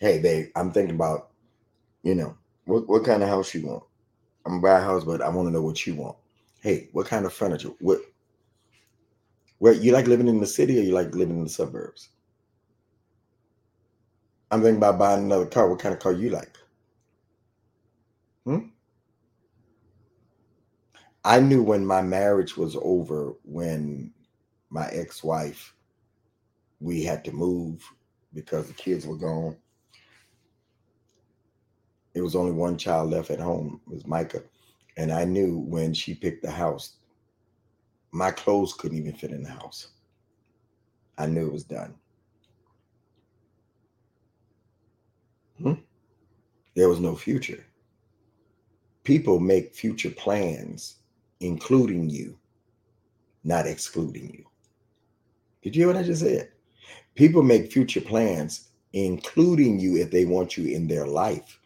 Hey, 0.00 0.20
babe, 0.20 0.48
I'm 0.56 0.72
thinking 0.72 0.94
about, 0.94 1.30
you 2.02 2.14
know, 2.14 2.36
what, 2.64 2.88
what 2.88 3.04
kind 3.04 3.22
of 3.22 3.28
house 3.28 3.54
you 3.54 3.66
want? 3.66 3.84
I'm 4.44 4.60
gonna 4.60 4.62
buy 4.62 4.80
a 4.80 4.84
house, 4.84 5.04
but 5.04 5.22
I 5.22 5.28
want 5.28 5.48
to 5.48 5.52
know 5.52 5.62
what 5.62 5.86
you 5.86 5.94
want. 5.94 6.16
Hey, 6.60 6.88
what 6.92 7.06
kind 7.06 7.24
of 7.24 7.32
furniture? 7.32 7.70
What 7.80 8.00
where 9.58 9.72
you 9.72 9.92
like 9.92 10.06
living 10.06 10.28
in 10.28 10.40
the 10.40 10.46
city 10.46 10.78
or 10.78 10.82
you 10.82 10.92
like 10.92 11.14
living 11.14 11.38
in 11.38 11.44
the 11.44 11.50
suburbs? 11.50 12.10
I'm 14.50 14.60
thinking 14.60 14.76
about 14.76 14.98
buying 14.98 15.24
another 15.24 15.46
car. 15.46 15.68
What 15.68 15.78
kind 15.78 15.94
of 15.94 16.00
car 16.00 16.12
you 16.12 16.30
like? 16.30 16.56
Hmm? 18.44 18.58
I 21.24 21.40
knew 21.40 21.62
when 21.62 21.86
my 21.86 22.02
marriage 22.02 22.56
was 22.56 22.76
over, 22.82 23.34
when 23.44 24.12
my 24.68 24.88
ex-wife, 24.88 25.74
we 26.80 27.02
had 27.02 27.24
to 27.24 27.32
move 27.32 27.82
because 28.34 28.66
the 28.66 28.74
kids 28.74 29.06
were 29.06 29.16
gone. 29.16 29.56
It 32.14 32.20
was 32.20 32.36
only 32.36 32.52
one 32.52 32.76
child 32.76 33.10
left 33.10 33.30
at 33.30 33.40
home, 33.40 33.80
it 33.86 33.94
was 33.94 34.06
Micah. 34.06 34.42
And 34.98 35.10
I 35.10 35.24
knew 35.24 35.58
when 35.58 35.94
she 35.94 36.14
picked 36.14 36.42
the 36.42 36.50
house, 36.50 36.96
my 38.12 38.30
clothes 38.30 38.74
couldn't 38.74 38.98
even 38.98 39.14
fit 39.14 39.30
in 39.32 39.42
the 39.42 39.50
house. 39.50 39.88
I 41.16 41.26
knew 41.26 41.46
it 41.46 41.52
was 41.52 41.64
done. 41.64 41.94
Hmm? 45.58 45.74
There 46.76 46.88
was 46.88 47.00
no 47.00 47.16
future. 47.16 47.64
People 49.04 49.40
make 49.40 49.74
future 49.74 50.10
plans 50.10 50.96
including 51.40 52.08
you, 52.10 52.38
not 53.42 53.66
excluding 53.66 54.30
you. 54.32 54.44
Did 55.62 55.74
you 55.74 55.82
hear 55.82 55.94
what 55.94 56.02
I 56.02 56.02
just 56.02 56.22
said? 56.22 56.50
People 57.14 57.42
make 57.42 57.72
future 57.72 58.00
plans, 58.00 58.68
including 58.92 59.78
you 59.78 59.96
if 59.96 60.10
they 60.10 60.24
want 60.24 60.56
you 60.56 60.74
in 60.74 60.86
their 60.86 61.06
life, 61.06 61.60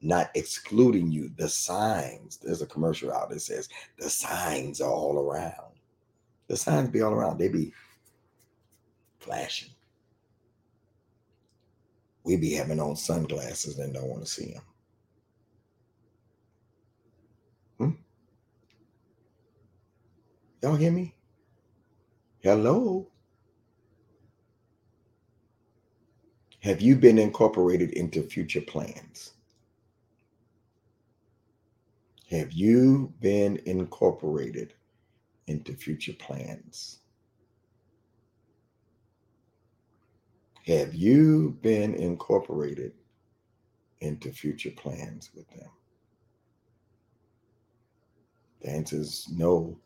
not 0.00 0.30
excluding 0.34 1.10
you. 1.12 1.30
The 1.36 1.48
signs, 1.48 2.38
there's 2.38 2.62
a 2.62 2.66
commercial 2.66 3.12
out 3.12 3.30
that 3.30 3.40
says 3.40 3.68
the 3.98 4.08
signs 4.08 4.80
are 4.80 4.90
all 4.90 5.18
around. 5.18 5.74
The 6.48 6.56
signs 6.56 6.88
be 6.88 7.02
all 7.02 7.12
around, 7.12 7.38
they 7.38 7.48
be 7.48 7.72
flashing. 9.18 9.70
We 12.24 12.36
be 12.36 12.52
having 12.52 12.80
on 12.80 12.96
sunglasses 12.96 13.78
and 13.78 13.94
don't 13.94 14.08
want 14.08 14.24
to 14.24 14.30
see 14.30 14.52
them. 14.52 14.62
Y'all 20.62 20.74
hear 20.74 20.90
me? 20.90 21.14
Hello? 22.40 23.06
Have 26.60 26.80
you 26.80 26.96
been 26.96 27.18
incorporated 27.18 27.90
into 27.90 28.22
future 28.22 28.60
plans? 28.60 29.34
Have 32.30 32.52
you 32.52 33.12
been 33.20 33.60
incorporated 33.66 34.74
into 35.46 35.74
future 35.74 36.12
plans? 36.12 36.98
Have 40.66 40.92
you 40.92 41.56
been 41.62 41.94
incorporated 41.94 42.92
into 44.00 44.32
future 44.32 44.72
plans 44.72 45.30
with 45.34 45.48
them? 45.50 45.70
The 48.60 48.70
answer 48.70 48.96
is 48.96 49.28
no 49.30 49.78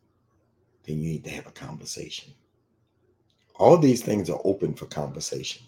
then 0.85 1.01
you 1.01 1.11
need 1.11 1.25
to 1.25 1.31
have 1.31 1.47
a 1.47 1.53
conversation. 1.53 2.33
All 3.57 3.79
these 3.79 4.03
things 4.03 4.29
are 4.31 4.40
open 4.45 4.75
for 4.75 4.87
conversation. 4.87 5.62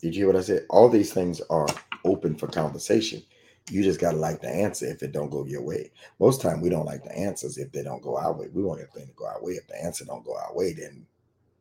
Did 0.00 0.14
you 0.14 0.20
hear 0.20 0.26
what 0.28 0.36
I 0.36 0.42
said? 0.42 0.66
All 0.70 0.88
these 0.88 1.12
things 1.12 1.40
are 1.50 1.66
open 2.04 2.36
for 2.36 2.46
conversation. 2.46 3.22
You 3.70 3.82
just 3.82 4.00
gotta 4.00 4.16
like 4.16 4.40
the 4.40 4.48
answer 4.48 4.86
if 4.86 5.02
it 5.02 5.12
don't 5.12 5.30
go 5.30 5.44
your 5.44 5.62
way. 5.62 5.90
Most 6.20 6.40
time 6.40 6.60
we 6.60 6.70
don't 6.70 6.86
like 6.86 7.04
the 7.04 7.16
answers 7.16 7.58
if 7.58 7.70
they 7.72 7.82
don't 7.82 8.02
go 8.02 8.16
our 8.16 8.32
way. 8.32 8.48
We 8.52 8.62
want 8.62 8.80
everything 8.80 9.08
to 9.08 9.14
go 9.14 9.26
our 9.26 9.42
way. 9.42 9.52
If 9.52 9.66
the 9.66 9.82
answer 9.82 10.04
don't 10.04 10.24
go 10.24 10.36
our 10.36 10.54
way, 10.54 10.72
then 10.72 11.06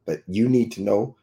but 0.06 0.24
you 0.28 0.48
need 0.48 0.72
to 0.74 0.82
know 0.82 1.18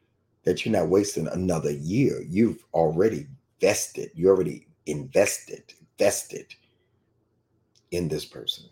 that 0.44 0.64
you're 0.64 0.72
not 0.78 0.90
wasting 0.90 1.26
another 1.28 1.72
year. 1.72 2.22
You've 2.28 2.62
already 2.74 3.26
vested, 3.60 4.10
you 4.14 4.28
already 4.28 4.66
invested, 4.86 5.72
vested 5.98 6.54
in 7.90 8.08
this 8.08 8.26
person. 8.26 8.66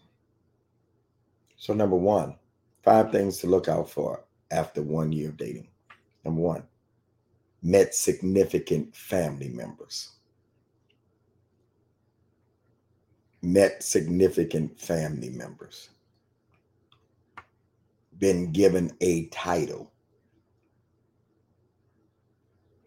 So, 1.63 1.73
number 1.73 1.95
one, 1.95 2.35
five 2.83 3.13
things 3.13 3.39
to 3.39 3.47
look 3.47 3.69
out 3.69 3.89
for 3.89 4.25
after 4.51 4.83
one 4.83 5.13
year 5.13 5.29
of 5.29 5.37
dating. 5.37 5.69
Number 6.25 6.41
one, 6.41 6.65
met 7.63 7.95
significant 7.95 8.97
family 8.97 9.49
members. 9.49 10.11
Met 13.43 13.85
significant 13.85 14.77
family 14.81 15.31
members. 15.31 15.91
Been 18.19 18.51
given 18.51 18.91
a 19.01 19.27
title. 19.27 19.93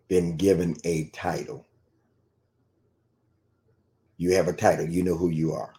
been 0.09 0.35
given 0.35 0.75
a 0.83 1.05
title. 1.11 1.65
You 4.17 4.33
have 4.35 4.49
a 4.49 4.53
title, 4.53 4.85
you 4.85 5.01
know 5.01 5.15
who 5.15 5.29
you 5.29 5.53
are. 5.53 5.73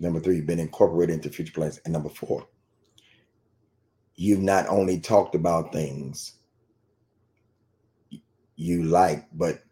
Number 0.00 0.18
three, 0.18 0.40
been 0.40 0.58
incorporated 0.58 1.14
into 1.14 1.28
future 1.28 1.52
plans. 1.52 1.78
And 1.84 1.92
number 1.92 2.08
four, 2.08 2.48
you've 4.16 4.40
not 4.40 4.66
only 4.66 4.98
talked 4.98 5.34
about 5.34 5.72
things 5.72 6.38
you 8.56 8.84
like, 8.84 9.26
but 9.34 9.62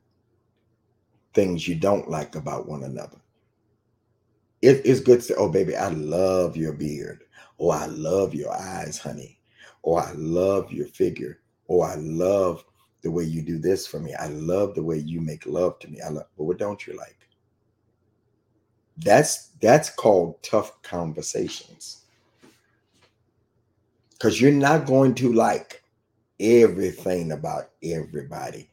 things 1.33 1.67
you 1.67 1.75
don't 1.75 2.11
like 2.11 2.35
about 2.35 2.69
one 2.69 2.85
another. 2.85 3.17
It, 4.61 4.83
it's 4.85 5.01
good 5.01 5.21
to 5.21 5.25
say, 5.25 5.35
oh, 5.39 5.49
baby, 5.49 5.77
I 5.77 5.89
love 5.89 6.57
your 6.57 6.75
beard. 6.75 7.25
Oh, 7.59 7.71
I 7.71 7.87
love 7.87 8.35
your 8.35 8.53
eyes, 8.53 8.99
honey. 8.99 9.41
Oh, 9.85 9.95
I 9.95 10.13
love 10.13 10.71
your 10.73 10.89
figure. 10.89 11.41
Oh, 11.71 11.81
I 11.81 11.95
love 11.95 12.65
the 13.03 13.11
way 13.11 13.25
you 13.25 13.43
do 13.43 13.59
this 13.59 13.87
for 13.87 13.99
me. 13.99 14.15
I 14.15 14.27
love 14.29 14.75
the 14.75 14.83
way 14.83 14.99
you 14.99 15.21
make 15.21 15.47
love 15.47 15.79
to 15.79 15.89
me. 15.89 16.01
I 16.01 16.09
love, 16.09 16.27
but 16.37 16.45
what 16.45 16.59
don't 16.59 16.87
you 16.87 16.97
like? 16.97 17.17
That's 18.99 19.48
that's 19.61 19.91
called 19.91 20.43
tough 20.43 20.81
conversations. 20.83 22.05
Because 24.11 24.41
you're 24.41 24.51
not 24.51 24.87
going 24.87 25.15
to 25.17 25.33
like 25.33 25.83
everything 26.41 27.33
about 27.33 27.71
everybody, 27.83 28.69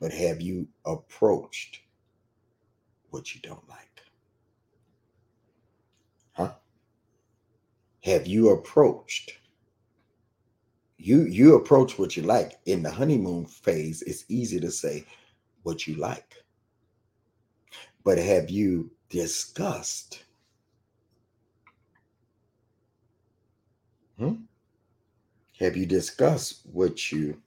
but 0.00 0.12
have 0.12 0.40
you 0.40 0.68
approached 0.84 1.80
what 3.10 3.34
you 3.34 3.40
don't 3.40 3.66
like? 3.68 4.02
Huh? 6.32 6.52
Have 8.02 8.26
you 8.26 8.50
approached? 8.50 9.38
You 10.98 11.22
you 11.22 11.54
approach 11.54 11.98
what 11.98 12.16
you 12.16 12.22
like. 12.22 12.58
In 12.66 12.82
the 12.82 12.90
honeymoon 12.90 13.46
phase, 13.46 14.02
it's 14.02 14.24
easy 14.28 14.58
to 14.60 14.70
say 14.70 15.04
what 15.62 15.86
you 15.86 15.94
like. 15.96 16.34
But 18.04 18.18
have 18.18 18.50
you 18.50 18.90
discussed? 19.08 20.24
Hmm? 24.18 24.34
Have 25.60 25.76
you 25.76 25.86
discussed 25.86 26.60
what 26.72 27.12
you 27.12 27.40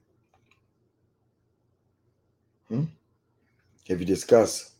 hmm? 2.69 2.85
have 3.87 3.99
you 3.99 4.05
discussed 4.05 4.71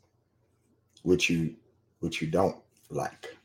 what 1.04 1.30
you 1.30 1.56
what 2.00 2.22
you 2.22 2.28
don't 2.28 2.58
like? 2.90 3.36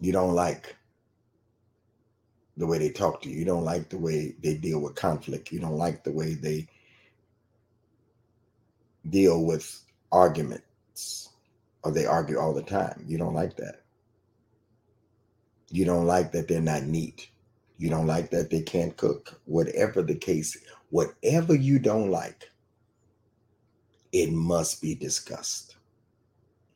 You 0.00 0.12
don't 0.12 0.34
like 0.34 0.76
the 2.56 2.66
way 2.66 2.78
they 2.78 2.90
talk 2.90 3.22
to 3.22 3.28
you. 3.28 3.38
You 3.38 3.44
don't 3.44 3.64
like 3.64 3.88
the 3.88 3.98
way 3.98 4.34
they 4.42 4.54
deal 4.54 4.80
with 4.80 4.94
conflict. 4.94 5.50
You 5.50 5.60
don't 5.60 5.76
like 5.76 6.04
the 6.04 6.12
way 6.12 6.34
they 6.34 6.68
deal 9.08 9.44
with 9.44 9.82
arguments 10.12 11.29
or 11.82 11.92
they 11.92 12.06
argue 12.06 12.38
all 12.38 12.54
the 12.54 12.62
time. 12.62 13.04
You 13.06 13.18
don't 13.18 13.34
like 13.34 13.56
that. 13.56 13.82
You 15.70 15.84
don't 15.84 16.06
like 16.06 16.32
that 16.32 16.48
they're 16.48 16.60
not 16.60 16.82
neat. 16.82 17.30
You 17.78 17.88
don't 17.88 18.06
like 18.06 18.30
that 18.30 18.50
they 18.50 18.62
can't 18.62 18.96
cook. 18.96 19.40
Whatever 19.44 20.02
the 20.02 20.16
case, 20.16 20.56
whatever 20.90 21.54
you 21.54 21.78
don't 21.78 22.10
like, 22.10 22.50
it 24.12 24.32
must 24.32 24.82
be 24.82 24.94
discussed. 24.94 25.76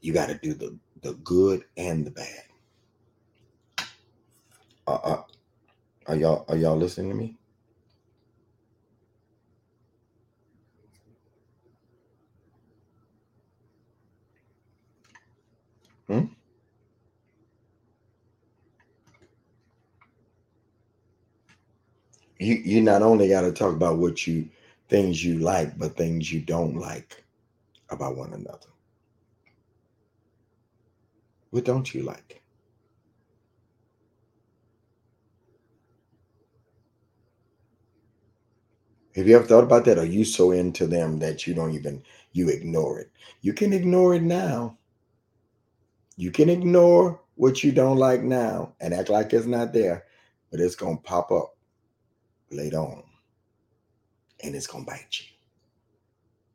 You 0.00 0.12
got 0.12 0.28
to 0.28 0.34
do 0.34 0.54
the, 0.54 0.78
the 1.02 1.14
good 1.14 1.64
and 1.76 2.06
the 2.06 2.10
bad. 2.10 2.44
Uh, 4.86 4.94
uh, 5.02 5.22
are 6.06 6.16
y'all 6.16 6.44
are 6.48 6.56
y'all 6.56 6.76
listening 6.76 7.08
to 7.10 7.16
me? 7.16 7.38
Hmm? 16.08 16.26
You 22.38 22.56
you 22.56 22.80
not 22.82 23.02
only 23.02 23.28
got 23.28 23.42
to 23.42 23.52
talk 23.52 23.74
about 23.74 23.98
what 23.98 24.26
you 24.26 24.48
things 24.88 25.24
you 25.24 25.38
like, 25.38 25.78
but 25.78 25.96
things 25.96 26.32
you 26.32 26.40
don't 26.40 26.76
like 26.76 27.24
about 27.90 28.16
one 28.16 28.32
another. 28.32 28.68
What 31.50 31.64
don't 31.64 31.94
you 31.94 32.02
like? 32.02 32.42
Have 39.16 39.28
you 39.28 39.36
ever 39.36 39.46
thought 39.46 39.64
about 39.64 39.84
that? 39.86 39.98
Are 39.98 40.04
you 40.04 40.24
so 40.24 40.50
into 40.52 40.86
them 40.86 41.18
that 41.20 41.46
you 41.46 41.54
don't 41.54 41.74
even 41.74 42.02
you 42.32 42.48
ignore 42.48 42.98
it? 43.00 43.10
You 43.42 43.52
can 43.52 43.72
ignore 43.72 44.14
it 44.14 44.22
now. 44.22 44.76
You 46.16 46.30
can 46.30 46.48
ignore 46.48 47.20
what 47.36 47.64
you 47.64 47.72
don't 47.72 47.96
like 47.96 48.22
now 48.22 48.74
and 48.80 48.94
act 48.94 49.08
like 49.08 49.32
it's 49.32 49.46
not 49.46 49.72
there, 49.72 50.04
but 50.50 50.60
it's 50.60 50.76
gonna 50.76 50.96
pop 50.98 51.32
up 51.32 51.56
later 52.50 52.78
on, 52.78 53.02
and 54.42 54.54
it's 54.54 54.66
gonna 54.66 54.84
bite 54.84 55.20
you. 55.20 55.26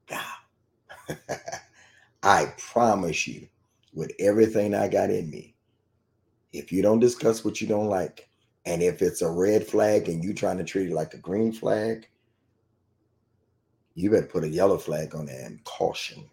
Yeah. 0.10 1.16
I 2.24 2.54
promise 2.58 3.28
you, 3.28 3.48
with 3.94 4.12
everything 4.20 4.74
I 4.74 4.88
got 4.88 5.10
in 5.10 5.30
me, 5.30 5.56
if 6.54 6.72
you 6.72 6.82
don't 6.82 7.00
discuss 7.00 7.44
what 7.44 7.62
you 7.62 7.68
don't 7.68 7.88
like, 7.88 8.30
and 8.66 8.82
if 8.82 9.02
it's 9.02 9.22
a 9.22 9.30
red 9.30 9.66
flag 9.66 10.10
and 10.10 10.24
you 10.24 10.34
trying 10.34 10.58
to 10.58 10.64
treat 10.64 10.90
it 10.90 10.94
like 10.94 11.14
a 11.14 11.18
green 11.18 11.52
flag, 11.52 12.08
you 13.96 14.10
better 14.10 14.26
put 14.26 14.44
a 14.44 14.50
yellow 14.50 14.78
flag 14.78 15.16
on 15.16 15.26
there 15.26 15.46
and 15.46 15.64
caution. 15.64 16.30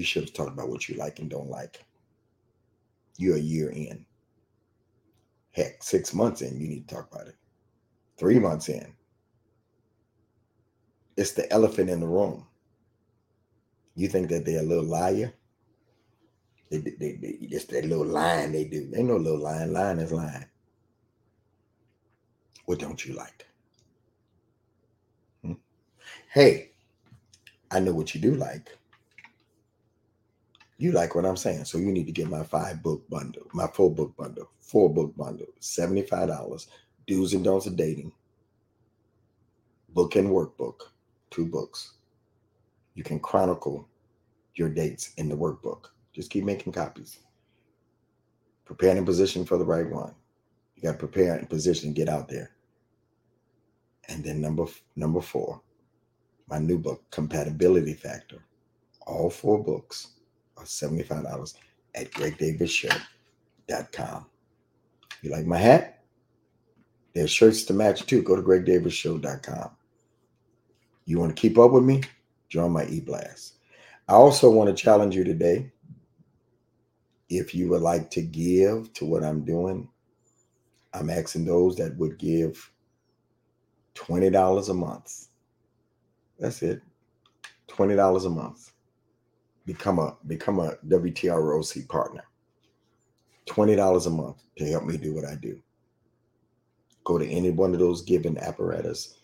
You 0.00 0.06
should 0.06 0.22
have 0.22 0.32
talked 0.32 0.54
about 0.54 0.70
what 0.70 0.88
you 0.88 0.94
like 0.94 1.18
and 1.18 1.28
don't 1.28 1.50
like. 1.50 1.84
You're 3.18 3.36
a 3.36 3.38
year 3.38 3.68
in. 3.68 4.06
Heck, 5.50 5.82
six 5.82 6.14
months 6.14 6.40
in, 6.40 6.58
you 6.58 6.68
need 6.68 6.88
to 6.88 6.94
talk 6.94 7.12
about 7.12 7.26
it. 7.26 7.36
Three 8.16 8.38
months 8.38 8.70
in. 8.70 8.94
It's 11.18 11.32
the 11.32 11.52
elephant 11.52 11.90
in 11.90 12.00
the 12.00 12.06
room. 12.06 12.46
You 13.94 14.08
think 14.08 14.30
that 14.30 14.46
they're 14.46 14.60
a 14.60 14.62
little 14.62 14.86
liar? 14.86 15.34
They, 16.70 16.78
they, 16.78 17.18
they, 17.20 17.36
it's 17.42 17.66
that 17.66 17.84
little 17.84 18.06
line 18.06 18.52
they 18.52 18.64
do. 18.64 18.88
They 18.90 19.02
know 19.02 19.16
a 19.16 19.18
little 19.18 19.38
line. 19.38 19.70
Line 19.70 19.98
is 19.98 20.12
line. 20.12 20.46
What 22.64 22.78
don't 22.78 23.04
you 23.04 23.12
like? 23.12 23.46
Hmm? 25.44 25.52
hey, 26.32 26.70
I 27.70 27.80
know 27.80 27.92
what 27.92 28.14
you 28.14 28.20
do 28.22 28.34
like. 28.34 28.78
You 30.80 30.92
like 30.92 31.14
what 31.14 31.26
I'm 31.26 31.36
saying. 31.36 31.66
So 31.66 31.76
you 31.76 31.92
need 31.92 32.06
to 32.06 32.12
get 32.12 32.30
my 32.30 32.42
five 32.42 32.82
book 32.82 33.06
bundle, 33.10 33.42
my 33.52 33.66
four 33.66 33.94
book 33.94 34.16
bundle, 34.16 34.50
four 34.60 34.88
book 34.88 35.14
bundle, 35.14 35.48
$75. 35.60 36.68
Do's 37.06 37.34
and 37.34 37.44
don'ts 37.44 37.66
of 37.66 37.76
dating. 37.76 38.12
Book 39.90 40.16
and 40.16 40.30
workbook, 40.30 40.76
two 41.30 41.44
books. 41.44 41.96
You 42.94 43.02
can 43.04 43.20
chronicle 43.20 43.86
your 44.54 44.70
dates 44.70 45.12
in 45.18 45.28
the 45.28 45.36
workbook. 45.36 45.88
Just 46.14 46.30
keep 46.30 46.44
making 46.44 46.72
copies. 46.72 47.18
Prepare 48.64 48.96
in 48.96 49.04
position 49.04 49.44
for 49.44 49.58
the 49.58 49.64
right 49.66 49.86
one. 49.86 50.14
You 50.76 50.82
got 50.82 50.92
to 50.92 50.98
prepare 50.98 51.36
in 51.36 51.44
position, 51.44 51.92
get 51.92 52.08
out 52.08 52.26
there. 52.26 52.52
And 54.08 54.24
then 54.24 54.40
number 54.40 54.64
number 54.96 55.20
four, 55.20 55.60
my 56.48 56.58
new 56.58 56.78
book, 56.78 57.02
Compatibility 57.10 57.92
Factor. 57.92 58.42
All 59.06 59.28
four 59.28 59.62
books 59.62 60.12
are 60.60 60.64
$75 60.64 61.54
at 61.94 62.10
gregdavisshow.com. 62.12 64.26
You 65.22 65.30
like 65.30 65.46
my 65.46 65.58
hat? 65.58 66.02
There's 67.14 67.30
shirts 67.30 67.62
to 67.64 67.72
match 67.72 68.06
too. 68.06 68.22
Go 68.22 68.36
to 68.36 68.42
gregdavisshow.com. 68.42 69.70
You 71.06 71.18
want 71.18 71.34
to 71.34 71.40
keep 71.40 71.58
up 71.58 71.72
with 71.72 71.84
me? 71.84 72.02
Join 72.48 72.72
my 72.72 72.86
e-blast. 72.86 73.54
I 74.08 74.12
also 74.12 74.50
want 74.50 74.74
to 74.74 74.82
challenge 74.82 75.16
you 75.16 75.24
today. 75.24 75.70
If 77.28 77.54
you 77.54 77.68
would 77.70 77.82
like 77.82 78.10
to 78.10 78.22
give 78.22 78.92
to 78.94 79.04
what 79.04 79.22
I'm 79.22 79.44
doing, 79.44 79.88
I'm 80.92 81.10
asking 81.10 81.44
those 81.44 81.76
that 81.76 81.96
would 81.96 82.18
give 82.18 82.72
$20 83.94 84.68
a 84.68 84.74
month 84.74 85.28
that's 86.40 86.62
it. 86.62 86.80
Twenty 87.68 87.94
dollars 87.94 88.24
a 88.24 88.30
month. 88.30 88.72
Become 89.66 90.00
a 90.00 90.16
become 90.26 90.60
a 90.60 90.76
WTROC 90.88 91.88
partner. 91.88 92.24
Twenty 93.46 93.76
dollars 93.76 94.06
a 94.06 94.10
month 94.10 94.42
to 94.58 94.66
help 94.66 94.84
me 94.84 94.96
do 94.96 95.14
what 95.14 95.26
I 95.26 95.36
do. 95.36 95.60
Go 97.04 97.18
to 97.18 97.28
any 97.28 97.50
one 97.50 97.74
of 97.74 97.80
those 97.80 98.02
given 98.02 98.38
apparatus, 98.38 99.18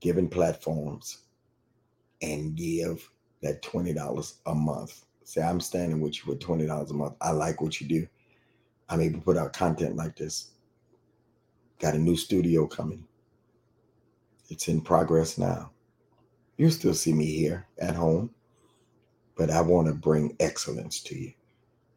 given 0.00 0.28
platforms, 0.28 1.18
and 2.22 2.56
give 2.56 3.10
that 3.42 3.62
twenty 3.62 3.94
dollars 3.94 4.36
a 4.46 4.54
month. 4.54 5.04
Say 5.24 5.42
I'm 5.42 5.60
standing 5.60 6.00
with 6.00 6.16
you 6.18 6.32
with 6.32 6.40
twenty 6.40 6.66
dollars 6.66 6.90
a 6.92 6.94
month. 6.94 7.14
I 7.20 7.32
like 7.32 7.60
what 7.60 7.80
you 7.80 7.88
do. 7.88 8.06
I'm 8.88 9.00
able 9.00 9.20
to 9.20 9.24
put 9.24 9.38
out 9.38 9.52
content 9.54 9.96
like 9.96 10.16
this. 10.16 10.52
Got 11.80 11.94
a 11.94 11.98
new 11.98 12.16
studio 12.16 12.66
coming 12.66 13.00
It's 14.50 14.68
in 14.68 14.80
progress 14.82 15.38
now. 15.38 15.72
You 16.58 16.70
still 16.70 16.94
see 16.94 17.12
me 17.12 17.26
here 17.26 17.66
at 17.78 17.96
home, 17.96 18.30
but 19.36 19.50
I 19.50 19.60
want 19.60 19.88
to 19.88 19.94
bring 19.94 20.36
excellence 20.40 21.00
to 21.00 21.18
you. 21.18 21.32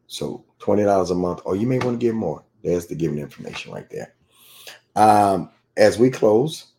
So 0.06 0.44
$20 0.60 1.10
a 1.10 1.14
month, 1.14 1.40
or 1.44 1.56
you 1.56 1.66
may 1.66 1.78
want 1.78 2.00
to 2.00 2.06
give 2.06 2.14
more. 2.14 2.44
There's 2.62 2.86
the 2.86 2.94
giving 2.94 3.18
information 3.18 3.72
right 3.72 3.88
there. 3.90 4.14
Um, 4.94 5.50
as 5.76 5.98
we 5.98 6.10
close, 6.10 6.72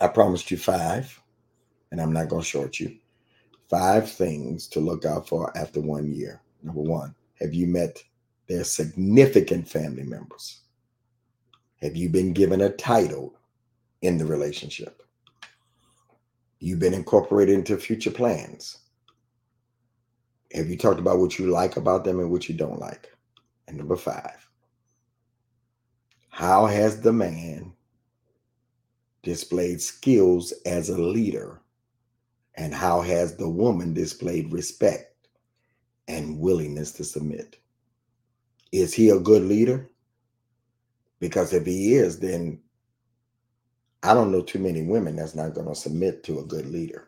I 0.00 0.08
promised 0.08 0.50
you 0.50 0.56
five, 0.56 1.20
and 1.90 2.00
I'm 2.00 2.12
not 2.12 2.28
going 2.28 2.42
to 2.42 2.48
short 2.48 2.78
you. 2.78 2.96
Five 3.68 4.10
things 4.10 4.66
to 4.68 4.80
look 4.80 5.04
out 5.04 5.28
for 5.28 5.56
after 5.56 5.80
one 5.80 6.14
year. 6.14 6.40
Number 6.62 6.80
one, 6.80 7.14
have 7.40 7.52
you 7.52 7.66
met 7.66 8.02
their 8.46 8.64
significant 8.64 9.68
family 9.68 10.04
members? 10.04 10.60
Have 11.82 11.96
you 11.96 12.08
been 12.08 12.32
given 12.32 12.62
a 12.62 12.70
title 12.70 13.34
in 14.02 14.18
the 14.18 14.24
relationship? 14.24 15.02
You've 16.60 16.80
been 16.80 16.94
incorporated 16.94 17.54
into 17.54 17.76
future 17.76 18.10
plans. 18.10 18.78
Have 20.52 20.68
you 20.68 20.76
talked 20.78 21.00
about 21.00 21.18
what 21.18 21.38
you 21.38 21.48
like 21.48 21.76
about 21.76 22.04
them 22.04 22.20
and 22.20 22.30
what 22.30 22.48
you 22.48 22.54
don't 22.54 22.78
like? 22.78 23.12
And 23.66 23.76
number 23.76 23.96
five, 23.96 24.48
how 26.30 26.66
has 26.66 27.00
the 27.00 27.12
man 27.12 27.72
displayed 29.22 29.82
skills 29.82 30.52
as 30.64 30.88
a 30.88 31.00
leader? 31.00 31.60
And 32.54 32.74
how 32.74 33.02
has 33.02 33.36
the 33.36 33.48
woman 33.48 33.94
displayed 33.94 34.52
respect 34.52 35.28
and 36.08 36.40
willingness 36.40 36.92
to 36.92 37.04
submit? 37.04 37.56
Is 38.72 38.94
he 38.94 39.10
a 39.10 39.20
good 39.20 39.42
leader? 39.42 39.90
Because 41.20 41.52
if 41.52 41.66
he 41.66 41.94
is, 41.94 42.18
then 42.18 42.60
I 44.02 44.14
don't 44.14 44.32
know 44.32 44.42
too 44.42 44.58
many 44.58 44.82
women 44.82 45.16
that's 45.16 45.34
not 45.34 45.54
going 45.54 45.68
to 45.68 45.74
submit 45.74 46.22
to 46.24 46.38
a 46.38 46.44
good 46.44 46.66
leader. 46.66 47.07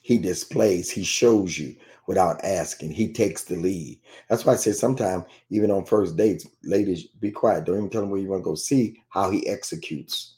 He 0.00 0.18
displays, 0.18 0.90
he 0.90 1.04
shows 1.04 1.58
you 1.58 1.76
without 2.06 2.42
asking. 2.44 2.90
He 2.90 3.12
takes 3.12 3.44
the 3.44 3.56
lead. 3.56 4.00
That's 4.28 4.44
why 4.44 4.54
I 4.54 4.56
say 4.56 4.72
sometimes, 4.72 5.24
even 5.50 5.70
on 5.70 5.84
first 5.84 6.16
dates, 6.16 6.46
ladies, 6.64 7.04
be 7.04 7.30
quiet. 7.30 7.64
Don't 7.64 7.76
even 7.76 7.90
tell 7.90 8.02
him 8.02 8.10
where 8.10 8.20
you 8.20 8.28
want 8.28 8.42
to 8.42 8.44
go. 8.44 8.54
See 8.54 9.02
how 9.10 9.30
he 9.30 9.46
executes. 9.46 10.36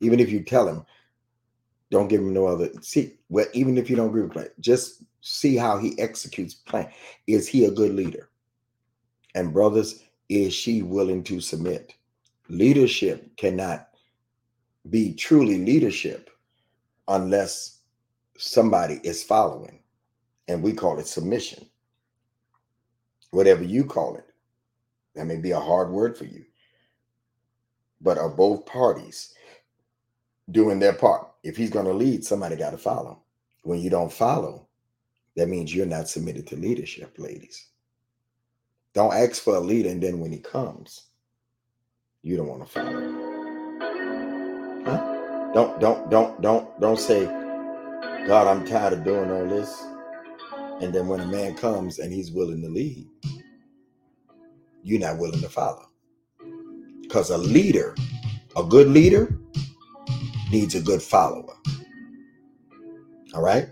Even 0.00 0.20
if 0.20 0.30
you 0.30 0.42
tell 0.42 0.68
him, 0.68 0.84
don't 1.90 2.08
give 2.08 2.20
him 2.20 2.34
no 2.34 2.46
other. 2.46 2.70
See, 2.82 3.14
well, 3.28 3.46
even 3.52 3.78
if 3.78 3.88
you 3.88 3.96
don't 3.96 4.08
agree 4.08 4.22
with 4.22 4.32
plan, 4.32 4.48
just 4.60 5.04
see 5.20 5.56
how 5.56 5.78
he 5.78 5.98
executes 5.98 6.54
plan. 6.54 6.90
Is 7.26 7.46
he 7.46 7.64
a 7.66 7.70
good 7.70 7.94
leader? 7.94 8.30
And 9.34 9.52
brothers, 9.52 10.02
is 10.28 10.52
she 10.52 10.82
willing 10.82 11.22
to 11.24 11.40
submit? 11.40 11.94
Leadership 12.48 13.36
cannot 13.36 13.88
be 14.90 15.14
truly 15.14 15.64
leadership 15.64 16.30
unless 17.08 17.78
somebody 18.36 19.00
is 19.02 19.22
following 19.22 19.80
and 20.48 20.62
we 20.62 20.72
call 20.72 20.98
it 20.98 21.06
submission. 21.06 21.66
Whatever 23.30 23.64
you 23.64 23.84
call 23.84 24.16
it, 24.16 24.26
that 25.14 25.26
may 25.26 25.36
be 25.36 25.52
a 25.52 25.60
hard 25.60 25.90
word 25.90 26.16
for 26.16 26.24
you, 26.24 26.44
but 28.00 28.18
are 28.18 28.28
both 28.28 28.66
parties 28.66 29.34
doing 30.50 30.78
their 30.78 30.92
part? 30.92 31.28
If 31.42 31.56
he's 31.56 31.70
going 31.70 31.86
to 31.86 31.92
lead, 31.92 32.24
somebody 32.24 32.56
got 32.56 32.70
to 32.70 32.78
follow. 32.78 33.22
When 33.62 33.80
you 33.80 33.90
don't 33.90 34.12
follow, 34.12 34.68
that 35.36 35.48
means 35.48 35.74
you're 35.74 35.86
not 35.86 36.08
submitted 36.08 36.46
to 36.48 36.56
leadership, 36.56 37.14
ladies. 37.18 37.68
Don't 38.92 39.14
ask 39.14 39.42
for 39.42 39.56
a 39.56 39.60
leader, 39.60 39.88
and 39.88 40.02
then 40.02 40.20
when 40.20 40.30
he 40.30 40.38
comes, 40.38 41.06
you 42.22 42.36
don't 42.36 42.48
want 42.48 42.62
to 42.62 42.68
follow. 42.68 43.24
Huh? 44.84 45.50
Don't, 45.52 45.80
don't, 45.80 46.10
don't, 46.10 46.40
don't, 46.40 46.80
don't 46.80 46.98
say, 47.00 47.26
God, 48.26 48.46
I'm 48.46 48.66
tired 48.66 48.92
of 48.94 49.04
doing 49.04 49.30
all 49.30 49.46
this. 49.46 49.84
And 50.80 50.94
then 50.94 51.08
when 51.08 51.20
a 51.20 51.26
man 51.26 51.54
comes 51.54 51.98
and 51.98 52.12
he's 52.12 52.32
willing 52.32 52.62
to 52.62 52.68
lead, 52.68 53.06
you're 54.82 55.00
not 55.00 55.18
willing 55.18 55.40
to 55.40 55.48
follow. 55.48 55.88
Because 57.02 57.30
a 57.30 57.38
leader, 57.38 57.94
a 58.56 58.64
good 58.64 58.88
leader, 58.88 59.38
needs 60.50 60.74
a 60.74 60.80
good 60.80 61.02
follower. 61.02 61.54
All 63.34 63.42
right? 63.42 63.68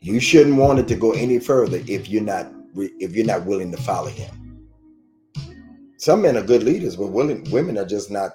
You 0.00 0.18
shouldn't 0.18 0.56
want 0.56 0.78
it 0.78 0.88
to 0.88 0.96
go 0.96 1.12
any 1.12 1.38
further 1.38 1.80
if 1.86 2.08
you're 2.08 2.22
not 2.22 2.52
if 2.74 3.14
you're 3.14 3.26
not 3.26 3.44
willing 3.44 3.70
to 3.70 3.76
follow 3.76 4.08
him. 4.08 4.66
Some 5.98 6.22
men 6.22 6.36
are 6.36 6.42
good 6.42 6.62
leaders, 6.62 6.96
but 6.96 7.08
willing 7.08 7.48
women 7.50 7.78
are 7.78 7.84
just 7.84 8.10
not 8.10 8.32